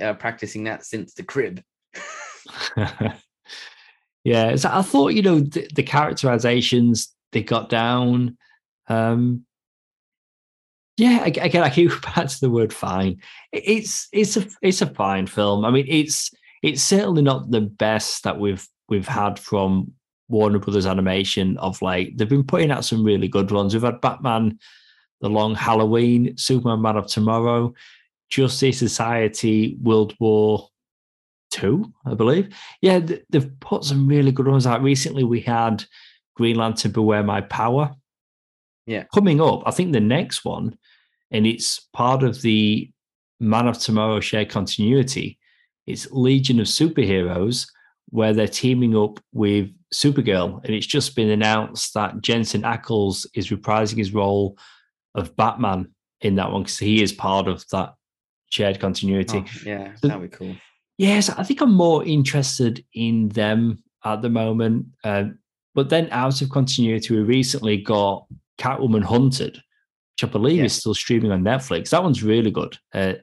uh, 0.00 0.14
practicing 0.14 0.64
that 0.64 0.84
since 0.84 1.14
the 1.14 1.22
crib. 1.22 1.62
yeah, 4.24 4.56
so 4.56 4.70
I 4.72 4.82
thought 4.82 5.14
you 5.14 5.22
know 5.22 5.40
the, 5.40 5.68
the 5.74 5.82
characterizations 5.82 7.14
they 7.32 7.42
got 7.42 7.68
down. 7.68 8.36
Um, 8.88 9.44
yeah, 10.96 11.24
again, 11.24 11.62
I 11.62 11.70
keep 11.70 11.90
back 12.14 12.28
to 12.28 12.40
the 12.40 12.50
word 12.50 12.72
"fine." 12.72 13.20
It's 13.52 14.08
it's 14.12 14.36
a 14.36 14.46
it's 14.62 14.82
a 14.82 14.86
fine 14.86 15.26
film. 15.26 15.64
I 15.64 15.70
mean, 15.70 15.86
it's 15.88 16.30
it's 16.62 16.82
certainly 16.82 17.22
not 17.22 17.50
the 17.50 17.60
best 17.60 18.24
that 18.24 18.38
we've 18.38 18.66
we've 18.88 19.08
had 19.08 19.38
from 19.38 19.92
Warner 20.28 20.58
Brothers 20.58 20.86
Animation 20.86 21.56
of 21.58 21.80
like, 21.82 22.16
They've 22.16 22.28
been 22.28 22.44
putting 22.44 22.70
out 22.70 22.84
some 22.84 23.04
really 23.04 23.28
good 23.28 23.50
ones. 23.50 23.74
We've 23.74 23.82
had 23.82 24.00
Batman, 24.00 24.58
The 25.20 25.28
Long 25.28 25.54
Halloween, 25.54 26.36
Superman, 26.36 26.82
Man 26.82 26.96
of 26.96 27.06
Tomorrow, 27.06 27.74
Justice 28.30 28.78
Society, 28.78 29.76
World 29.82 30.14
War 30.20 30.68
Two, 31.50 31.92
I 32.04 32.14
believe. 32.14 32.54
Yeah, 32.82 33.00
they've 33.30 33.60
put 33.60 33.84
some 33.84 34.08
really 34.08 34.32
good 34.32 34.48
ones 34.48 34.66
out. 34.66 34.82
Recently, 34.82 35.24
we 35.24 35.40
had 35.40 35.84
Green 36.34 36.56
Lantern, 36.56 36.92
Beware 36.92 37.22
My 37.22 37.40
Power. 37.40 37.94
Yeah, 38.86 39.04
coming 39.14 39.40
up, 39.40 39.62
I 39.66 39.70
think 39.70 39.92
the 39.92 40.00
next 40.00 40.44
one 40.44 40.76
and 41.30 41.46
it's 41.46 41.80
part 41.92 42.22
of 42.22 42.42
the 42.42 42.90
Man 43.40 43.68
of 43.68 43.78
Tomorrow 43.78 44.20
shared 44.20 44.50
continuity. 44.50 45.38
It's 45.86 46.10
Legion 46.10 46.60
of 46.60 46.66
Superheroes, 46.66 47.68
where 48.08 48.32
they're 48.32 48.48
teaming 48.48 48.96
up 48.96 49.20
with 49.32 49.70
Supergirl, 49.94 50.64
and 50.64 50.74
it's 50.74 50.86
just 50.86 51.16
been 51.16 51.30
announced 51.30 51.94
that 51.94 52.20
Jensen 52.22 52.62
Ackles 52.62 53.26
is 53.34 53.50
reprising 53.50 53.98
his 53.98 54.14
role 54.14 54.56
of 55.14 55.36
Batman 55.36 55.92
in 56.20 56.36
that 56.36 56.50
one 56.50 56.62
because 56.62 56.78
he 56.78 57.02
is 57.02 57.12
part 57.12 57.48
of 57.48 57.64
that 57.72 57.94
shared 58.50 58.80
continuity. 58.80 59.44
Oh, 59.46 59.60
yeah, 59.64 59.94
so, 59.94 60.08
that'd 60.08 60.30
be 60.30 60.36
cool. 60.36 60.56
Yes, 60.98 61.28
I 61.28 61.42
think 61.42 61.60
I'm 61.60 61.74
more 61.74 62.04
interested 62.04 62.84
in 62.94 63.28
them 63.28 63.82
at 64.04 64.22
the 64.22 64.30
moment. 64.30 64.86
Uh, 65.04 65.24
but 65.74 65.90
then 65.90 66.08
out 66.10 66.40
of 66.40 66.50
continuity, 66.50 67.14
we 67.14 67.22
recently 67.22 67.76
got 67.76 68.26
Catwoman 68.58 69.02
Hunted, 69.02 69.56
which 69.56 70.24
I 70.24 70.26
believe 70.26 70.58
yeah. 70.58 70.64
is 70.64 70.74
still 70.74 70.94
streaming 70.94 71.32
on 71.32 71.42
Netflix. 71.42 71.90
That 71.90 72.02
one's 72.02 72.22
really 72.22 72.50
good. 72.50 72.78
Uh, 72.94 73.14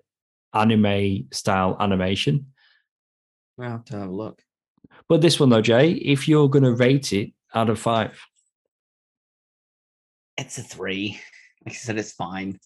anime 0.53 1.27
style 1.31 1.75
animation. 1.79 2.47
I'll 3.59 3.71
have 3.71 3.85
to 3.85 3.97
have 3.97 4.09
a 4.09 4.11
look. 4.11 4.41
But 5.09 5.21
this 5.21 5.39
one 5.39 5.49
though, 5.49 5.61
Jay, 5.61 5.91
if 5.91 6.27
you're 6.27 6.49
going 6.49 6.63
to 6.63 6.73
rate 6.73 7.13
it 7.13 7.31
out 7.53 7.69
of 7.69 7.79
five, 7.79 8.19
it's 10.37 10.57
a 10.57 10.63
three. 10.63 11.19
Like 11.65 11.75
I 11.75 11.77
said, 11.77 11.97
it's 11.97 12.13
fine. 12.13 12.59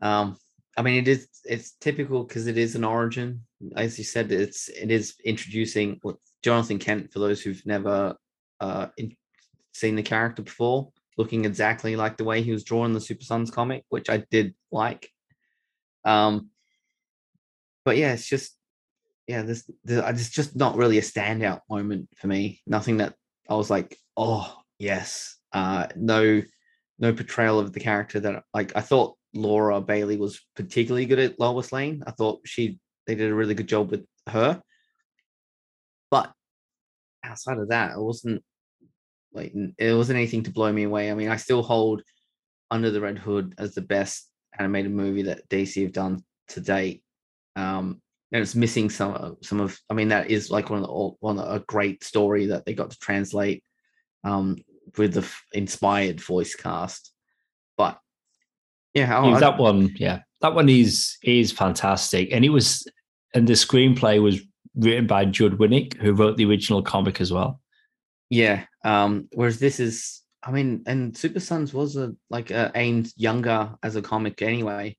Um, 0.00 0.36
I 0.78 0.82
mean, 0.82 0.94
it 0.94 1.08
is 1.08 1.28
it's 1.44 1.72
typical 1.80 2.22
because 2.22 2.46
it 2.46 2.56
is 2.56 2.76
an 2.76 2.84
origin. 2.84 3.42
As 3.76 3.98
you 3.98 4.04
said, 4.04 4.30
it's 4.30 4.68
it 4.68 4.92
is 4.92 5.14
introducing 5.24 6.00
Jonathan 6.44 6.78
Kent 6.78 7.12
for 7.12 7.18
those 7.18 7.42
who've 7.42 7.66
never 7.66 8.14
uh, 8.60 8.86
in, 8.96 9.16
seen 9.74 9.96
the 9.96 10.02
character 10.04 10.42
before 10.42 10.92
looking 11.16 11.44
exactly 11.44 11.96
like 11.96 12.16
the 12.16 12.24
way 12.24 12.42
he 12.42 12.52
was 12.52 12.62
drawn 12.62 12.86
in 12.86 12.92
the 12.92 13.00
Super 13.00 13.24
Sons 13.24 13.50
comic, 13.50 13.84
which 13.88 14.08
I 14.08 14.24
did 14.30 14.54
like. 14.70 15.10
Um, 16.04 16.50
but 17.84 17.96
yeah, 17.96 18.12
it's 18.12 18.28
just 18.28 18.56
yeah, 19.26 19.42
this, 19.42 19.68
this 19.84 20.02
it's 20.06 20.30
just 20.30 20.54
not 20.54 20.76
really 20.76 20.98
a 20.98 21.02
standout 21.02 21.62
moment 21.68 22.08
for 22.16 22.28
me. 22.28 22.62
Nothing 22.68 22.98
that 22.98 23.14
I 23.50 23.56
was 23.56 23.68
like, 23.68 23.98
oh 24.16 24.56
yes, 24.78 25.36
uh, 25.52 25.88
no, 25.96 26.40
no 27.00 27.12
portrayal 27.12 27.58
of 27.58 27.72
the 27.72 27.80
character 27.80 28.20
that 28.20 28.44
like 28.54 28.76
I 28.76 28.80
thought 28.80 29.17
Laura 29.34 29.80
Bailey 29.80 30.16
was 30.16 30.40
particularly 30.56 31.06
good 31.06 31.18
at 31.18 31.38
Lois 31.38 31.72
Lane. 31.72 32.02
I 32.06 32.12
thought 32.12 32.40
she 32.44 32.78
they 33.06 33.14
did 33.14 33.30
a 33.30 33.34
really 33.34 33.54
good 33.54 33.68
job 33.68 33.90
with 33.90 34.04
her, 34.28 34.60
but 36.10 36.32
outside 37.24 37.58
of 37.58 37.68
that, 37.68 37.92
it 37.92 38.00
wasn't 38.00 38.42
like 39.32 39.52
it 39.78 39.94
wasn't 39.94 40.16
anything 40.16 40.42
to 40.44 40.50
blow 40.50 40.72
me 40.72 40.84
away. 40.84 41.10
I 41.10 41.14
mean, 41.14 41.28
I 41.28 41.36
still 41.36 41.62
hold 41.62 42.02
Under 42.70 42.90
the 42.90 43.00
Red 43.00 43.18
Hood 43.18 43.54
as 43.58 43.74
the 43.74 43.82
best 43.82 44.28
animated 44.58 44.92
movie 44.92 45.22
that 45.22 45.48
DC 45.48 45.82
have 45.82 45.92
done 45.92 46.24
to 46.48 46.60
date. 46.60 47.02
Um, 47.56 48.00
and 48.32 48.42
it's 48.42 48.54
missing 48.54 48.90
some 48.90 49.36
some 49.42 49.60
of. 49.60 49.78
I 49.88 49.94
mean, 49.94 50.08
that 50.08 50.30
is 50.30 50.50
like 50.50 50.70
one 50.70 50.82
of 50.82 50.86
the 50.86 51.10
one 51.20 51.38
a 51.38 51.60
great 51.60 52.04
story 52.04 52.46
that 52.46 52.64
they 52.64 52.74
got 52.74 52.90
to 52.90 52.98
translate 52.98 53.62
um, 54.24 54.56
with 54.96 55.14
the 55.14 55.30
inspired 55.52 56.20
voice 56.20 56.54
cast. 56.54 57.12
But 57.76 57.98
yeah, 58.98 59.24
yeah 59.24 59.38
that 59.38 59.58
one, 59.58 59.94
yeah, 59.96 60.20
that 60.40 60.54
one 60.54 60.68
is 60.68 61.16
is 61.22 61.52
fantastic, 61.52 62.28
and 62.32 62.44
it 62.44 62.50
was, 62.50 62.86
and 63.34 63.46
the 63.46 63.54
screenplay 63.54 64.22
was 64.22 64.40
written 64.74 65.06
by 65.06 65.24
Judd 65.24 65.58
Winick, 65.58 65.96
who 65.98 66.12
wrote 66.12 66.36
the 66.36 66.44
original 66.44 66.82
comic 66.82 67.20
as 67.20 67.32
well. 67.32 67.60
Yeah. 68.30 68.64
Um, 68.84 69.28
whereas 69.32 69.58
this 69.58 69.80
is, 69.80 70.22
I 70.42 70.50
mean, 70.50 70.84
and 70.86 71.16
Super 71.16 71.40
Sons 71.40 71.74
was 71.74 71.96
a 71.96 72.14
like 72.30 72.50
uh, 72.50 72.70
aimed 72.74 73.12
younger 73.16 73.74
as 73.82 73.96
a 73.96 74.02
comic 74.02 74.40
anyway. 74.42 74.96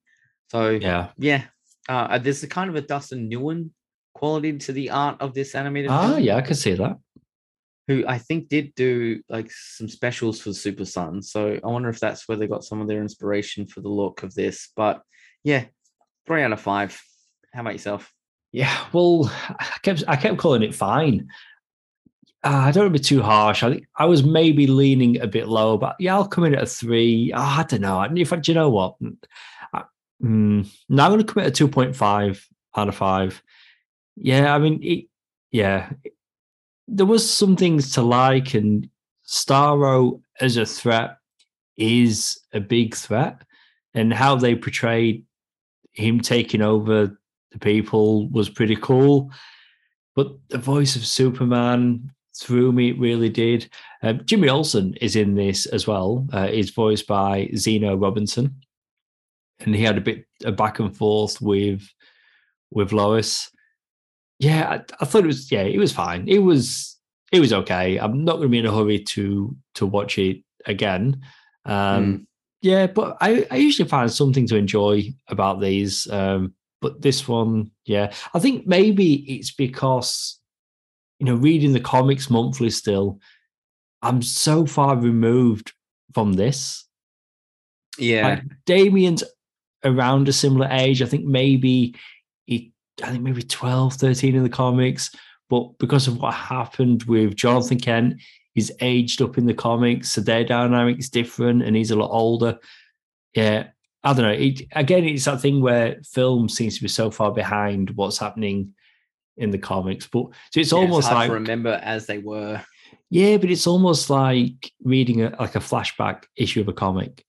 So 0.52 0.70
yeah, 0.70 1.10
yeah. 1.18 1.44
Uh, 1.88 2.18
there's 2.20 2.44
a 2.44 2.48
kind 2.48 2.70
of 2.70 2.76
a 2.76 2.82
Dustin 2.82 3.30
Nguyen 3.30 3.72
quality 4.14 4.58
to 4.58 4.74
the 4.74 4.90
art 4.90 5.22
of 5.22 5.34
this 5.34 5.56
animated. 5.56 5.90
Ah, 5.90 6.10
film, 6.10 6.20
yeah, 6.22 6.36
I 6.36 6.42
can 6.42 6.56
see 6.56 6.74
that. 6.74 6.98
Who 7.90 8.06
I 8.08 8.18
think 8.18 8.48
did 8.48 8.74
do 8.76 9.22
like 9.28 9.52
some 9.52 9.90
specials 9.90 10.40
for 10.40 10.54
Super 10.54 10.86
Son. 10.86 11.22
So 11.22 11.60
I 11.62 11.68
wonder 11.68 11.90
if 11.90 12.00
that's 12.00 12.28
where 12.28 12.38
they 12.38 12.48
got 12.48 12.64
some 12.64 12.80
of 12.80 12.88
their 12.88 13.02
inspiration 13.02 13.68
for 13.68 13.82
the 13.82 13.90
look 13.90 14.24
of 14.24 14.34
this. 14.34 14.70
But 14.76 15.02
yeah, 15.44 15.66
three 16.26 16.44
out 16.44 16.54
of 16.54 16.62
five. 16.62 17.02
How 17.54 17.62
about 17.62 17.74
yourself? 17.74 18.14
Yeah, 18.52 18.86
well, 18.94 19.32
I 19.60 19.78
kept 19.82 20.04
I 20.08 20.16
kept 20.16 20.38
calling 20.38 20.64
it 20.64 20.74
fine 20.74 21.30
uh, 22.44 22.64
I 22.66 22.72
don't 22.72 22.86
want 22.86 22.96
to 22.96 23.00
be 23.00 23.04
too 23.04 23.22
harsh. 23.22 23.64
I 23.64 23.72
think 23.72 23.88
I 23.98 24.06
was 24.06 24.24
maybe 24.24 24.66
leaning 24.66 25.20
a 25.20 25.28
bit 25.28 25.48
low, 25.48 25.78
but 25.78 25.96
yeah, 26.00 26.16
I'll 26.16 26.28
come 26.28 26.46
in 26.46 26.56
at 26.56 26.64
a 26.64 26.66
three. 26.66 27.34
Oh, 27.36 27.40
I 27.42 27.64
don't 27.64 27.82
know. 27.82 28.02
In 28.02 28.26
fact, 28.26 28.48
you 28.48 28.54
know 28.54 28.70
what? 28.70 28.96
I, 29.74 29.84
mm, 30.24 30.70
now 30.88 31.06
I'm 31.06 31.12
going 31.12 31.26
to 31.26 31.32
commit 31.32 31.48
a 31.48 31.52
two 31.52 31.68
point 31.68 31.96
five 31.96 32.46
out 32.76 32.88
of 32.88 32.96
five. 32.96 33.44
Yeah, 34.16 34.54
I 34.54 34.58
mean, 34.58 34.80
it, 34.84 35.06
yeah, 35.52 35.92
there 36.90 37.06
was 37.06 37.30
some 37.30 37.56
things 37.56 37.94
to 37.94 38.02
like, 38.02 38.54
and 38.54 38.90
Starro 39.28 40.22
as 40.40 40.58
a 40.58 40.66
threat 40.66 41.18
is 41.78 42.40
a 42.54 42.60
big 42.60 42.96
threat, 42.96 43.42
and 43.94 44.14
how 44.14 44.36
they 44.36 44.56
portrayed 44.56 45.26
him 45.92 46.20
taking 46.20 46.62
over 46.62 47.18
the 47.52 47.60
people 47.60 48.28
was 48.30 48.50
pretty 48.50 48.76
cool. 48.76 49.32
But 50.16 50.34
the 50.50 50.58
voice 50.58 50.96
of 50.96 51.06
Superman 51.06 52.12
threw 52.36 52.72
me, 52.72 52.90
it 52.90 53.00
really 53.00 53.30
did. 53.30 53.70
Um, 54.02 54.22
Jimmy 54.26 54.50
Olsen 54.50 54.96
is 54.96 55.16
in 55.16 55.36
this 55.36 55.66
as 55.68 55.88
well. 55.88 56.28
Uh, 56.32 56.48
he's 56.48 56.72
voiced 56.72 57.08
by 57.08 57.50
Zeno 57.56 57.96
Robinson, 57.96 58.56
and 59.60 59.76
he 59.76 59.84
had 59.84 59.98
a 59.98 60.02
bit 60.02 60.26
a 60.44 60.52
back 60.52 60.80
and 60.80 60.96
forth 60.96 61.42
with 61.42 61.88
with 62.72 62.94
Lois. 62.94 63.52
Yeah, 64.40 64.70
I, 64.70 65.04
I 65.04 65.06
thought 65.06 65.24
it 65.24 65.28
was 65.28 65.52
yeah, 65.52 65.62
it 65.62 65.78
was 65.78 65.92
fine. 65.92 66.28
It 66.28 66.40
was 66.40 66.98
it 67.32 67.40
was 67.40 67.54
okay. 67.54 67.98
I'm 67.98 68.24
not 68.24 68.38
going 68.38 68.48
to 68.48 68.50
be 68.50 68.60
in 68.60 68.66
a 68.66 68.76
hurry 68.76 69.00
to 69.00 69.56
to 69.76 69.86
watch 69.86 70.18
it 70.18 70.44
again. 70.66 71.22
Um, 71.66 71.74
mm. 72.06 72.26
Yeah, 72.62 72.88
but 72.88 73.18
I, 73.22 73.48
I 73.52 73.56
usually 73.56 73.88
find 73.88 74.12
something 74.12 74.46
to 74.48 74.58
enjoy 74.58 75.14
about 75.30 75.62
these. 75.62 76.10
Um, 76.12 76.54
but 76.82 77.02
this 77.02 77.28
one, 77.28 77.72
yeah, 77.86 78.12
I 78.34 78.40
think 78.40 78.68
maybe 78.68 79.16
it's 79.34 79.52
because 79.52 80.40
you 81.20 81.26
know, 81.26 81.36
reading 81.36 81.74
the 81.74 81.80
comics 81.80 82.30
monthly 82.30 82.70
still, 82.70 83.20
I'm 84.02 84.22
so 84.22 84.66
far 84.66 84.96
removed 84.96 85.74
from 86.14 86.34
this. 86.34 86.86
Yeah. 87.98 88.28
Like 88.28 88.44
Damian's 88.66 89.24
around 89.84 90.30
a 90.30 90.34
similar 90.34 90.68
age. 90.72 91.02
I 91.02 91.06
think 91.06 91.26
maybe 91.26 91.96
I 93.04 93.12
think 93.12 93.24
maybe 93.24 93.42
12, 93.44 93.94
13 93.96 94.36
in 94.36 94.44
the 94.44 94.50
comics. 94.50 95.14
But 95.50 95.78
because 95.80 96.08
of 96.08 96.20
what 96.22 96.34
happened 96.34 97.04
with 97.04 97.36
Jonathan 97.36 97.80
Kent, 97.80 98.22
he's 98.54 98.72
aged 98.82 99.22
up 99.22 99.38
in 99.38 99.46
the 99.46 99.54
comics, 99.54 100.12
so 100.12 100.22
their 100.22 100.44
dynamic's 100.44 101.10
different 101.10 101.64
and 101.64 101.76
he's 101.76 101.92
a 101.92 101.96
lot 101.96 102.12
older. 102.12 102.60
Yeah. 103.34 103.68
I 104.04 104.14
don't 104.14 104.24
know. 104.24 104.32
It, 104.32 104.62
again, 104.74 105.04
it's 105.04 105.26
that 105.26 105.42
thing 105.42 105.62
where 105.62 105.98
film 106.04 106.48
seems 106.50 106.76
to 106.78 106.82
be 106.82 106.88
so 106.88 107.12
far 107.12 107.32
behind 107.34 107.90
what's 107.92 108.18
happening 108.18 108.74
in 109.36 109.52
the 109.52 109.58
comics, 109.58 110.08
but 110.08 110.28
so 110.52 110.60
it's 110.60 110.72
Yeah, 110.72 110.80
almost 110.80 111.08
hard 111.10 111.30
like 111.30 111.32
remember 111.32 111.80
as 111.84 112.06
they 112.06 112.18
were. 112.18 112.62
yeah, 113.10 113.38
but 113.38 113.50
it's 113.50 113.68
almost 113.68 114.10
like 114.10 114.72
reading 114.84 115.24
a, 115.24 115.36
like 115.40 115.56
a 115.56 115.60
flashback 115.60 116.24
issue 116.38 116.62
of 116.62 116.68
a 116.68 116.74
comic. 116.74 117.26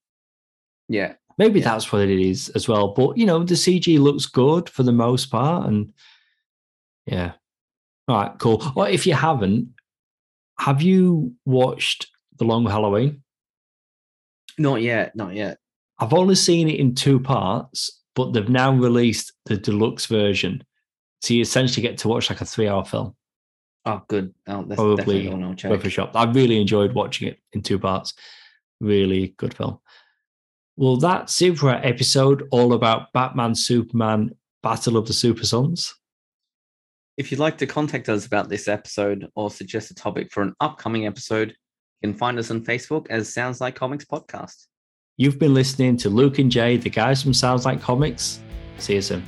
Yeah, 0.87 1.13
Maybe 1.41 1.59
Yeah. 1.59 1.71
that's 1.71 1.91
what 1.91 2.03
it 2.03 2.19
is 2.19 2.49
as 2.49 2.67
well. 2.67 2.89
But 2.89 3.17
you 3.17 3.25
know, 3.25 3.43
the 3.43 3.55
CG 3.55 3.97
looks 3.97 4.27
good 4.27 4.69
for 4.69 4.83
the 4.83 4.91
most 4.91 5.31
part, 5.31 5.67
and 5.67 5.91
yeah. 7.07 7.31
All 8.07 8.15
right, 8.21 8.37
cool. 8.37 8.61
Well, 8.75 8.85
if 8.85 9.07
you 9.07 9.15
haven't, 9.15 9.69
have 10.59 10.83
you 10.83 11.33
watched 11.45 12.07
The 12.37 12.45
Long 12.45 12.65
Halloween? 12.67 13.23
not 14.59 14.81
yet, 14.83 15.15
not 15.15 15.33
yet. 15.33 15.57
I've 15.97 16.13
only 16.13 16.35
seen 16.35 16.69
it 16.69 16.79
in 16.79 16.93
two 16.93 17.19
parts, 17.19 18.01
but 18.13 18.33
they've 18.33 18.47
now 18.49 18.71
released 18.71 19.33
the 19.45 19.57
deluxe 19.57 20.05
version. 20.05 20.63
So 21.21 21.33
you 21.33 21.41
essentially 21.41 21.81
get 21.81 21.97
to 21.99 22.07
watch 22.07 22.29
like 22.29 22.41
a 22.41 22.45
three-hour 22.45 22.85
film. 22.85 23.15
Oh, 23.85 24.03
good. 24.07 24.31
Oh, 24.47 24.63
that's 24.63 24.75
Probably 24.79 24.95
definitely 24.97 25.29
one 25.29 25.43
I'll 25.43 25.55
check. 25.55 25.71
Worth 25.71 25.85
a 25.85 25.89
shot. 25.89 26.11
I 26.15 26.29
really 26.31 26.61
enjoyed 26.61 26.93
watching 26.93 27.29
it 27.29 27.39
in 27.53 27.63
two 27.63 27.79
parts. 27.79 28.13
Really 28.81 29.33
good 29.37 29.55
film. 29.55 29.79
Well, 30.81 30.97
that's 30.97 31.39
it 31.43 31.59
for 31.59 31.69
our 31.69 31.85
episode 31.85 32.47
all 32.49 32.73
about 32.73 33.13
Batman, 33.13 33.53
Superman, 33.53 34.31
Battle 34.63 34.97
of 34.97 35.05
the 35.05 35.13
Super 35.13 35.45
Sons. 35.45 35.93
If 37.17 37.29
you'd 37.29 37.39
like 37.39 37.59
to 37.59 37.67
contact 37.67 38.09
us 38.09 38.25
about 38.25 38.49
this 38.49 38.67
episode 38.67 39.29
or 39.35 39.51
suggest 39.51 39.91
a 39.91 39.93
topic 39.93 40.31
for 40.31 40.41
an 40.41 40.55
upcoming 40.59 41.05
episode, 41.05 41.49
you 41.49 42.09
can 42.09 42.17
find 42.17 42.39
us 42.39 42.49
on 42.49 42.65
Facebook 42.65 43.05
as 43.11 43.31
Sounds 43.31 43.61
Like 43.61 43.75
Comics 43.75 44.05
Podcast. 44.05 44.65
You've 45.17 45.37
been 45.37 45.53
listening 45.53 45.97
to 45.97 46.09
Luke 46.09 46.39
and 46.39 46.51
Jay, 46.51 46.77
the 46.77 46.89
guys 46.89 47.21
from 47.21 47.35
Sounds 47.35 47.63
Like 47.63 47.79
Comics. 47.79 48.39
See 48.79 48.95
you 48.95 49.03
soon. 49.03 49.23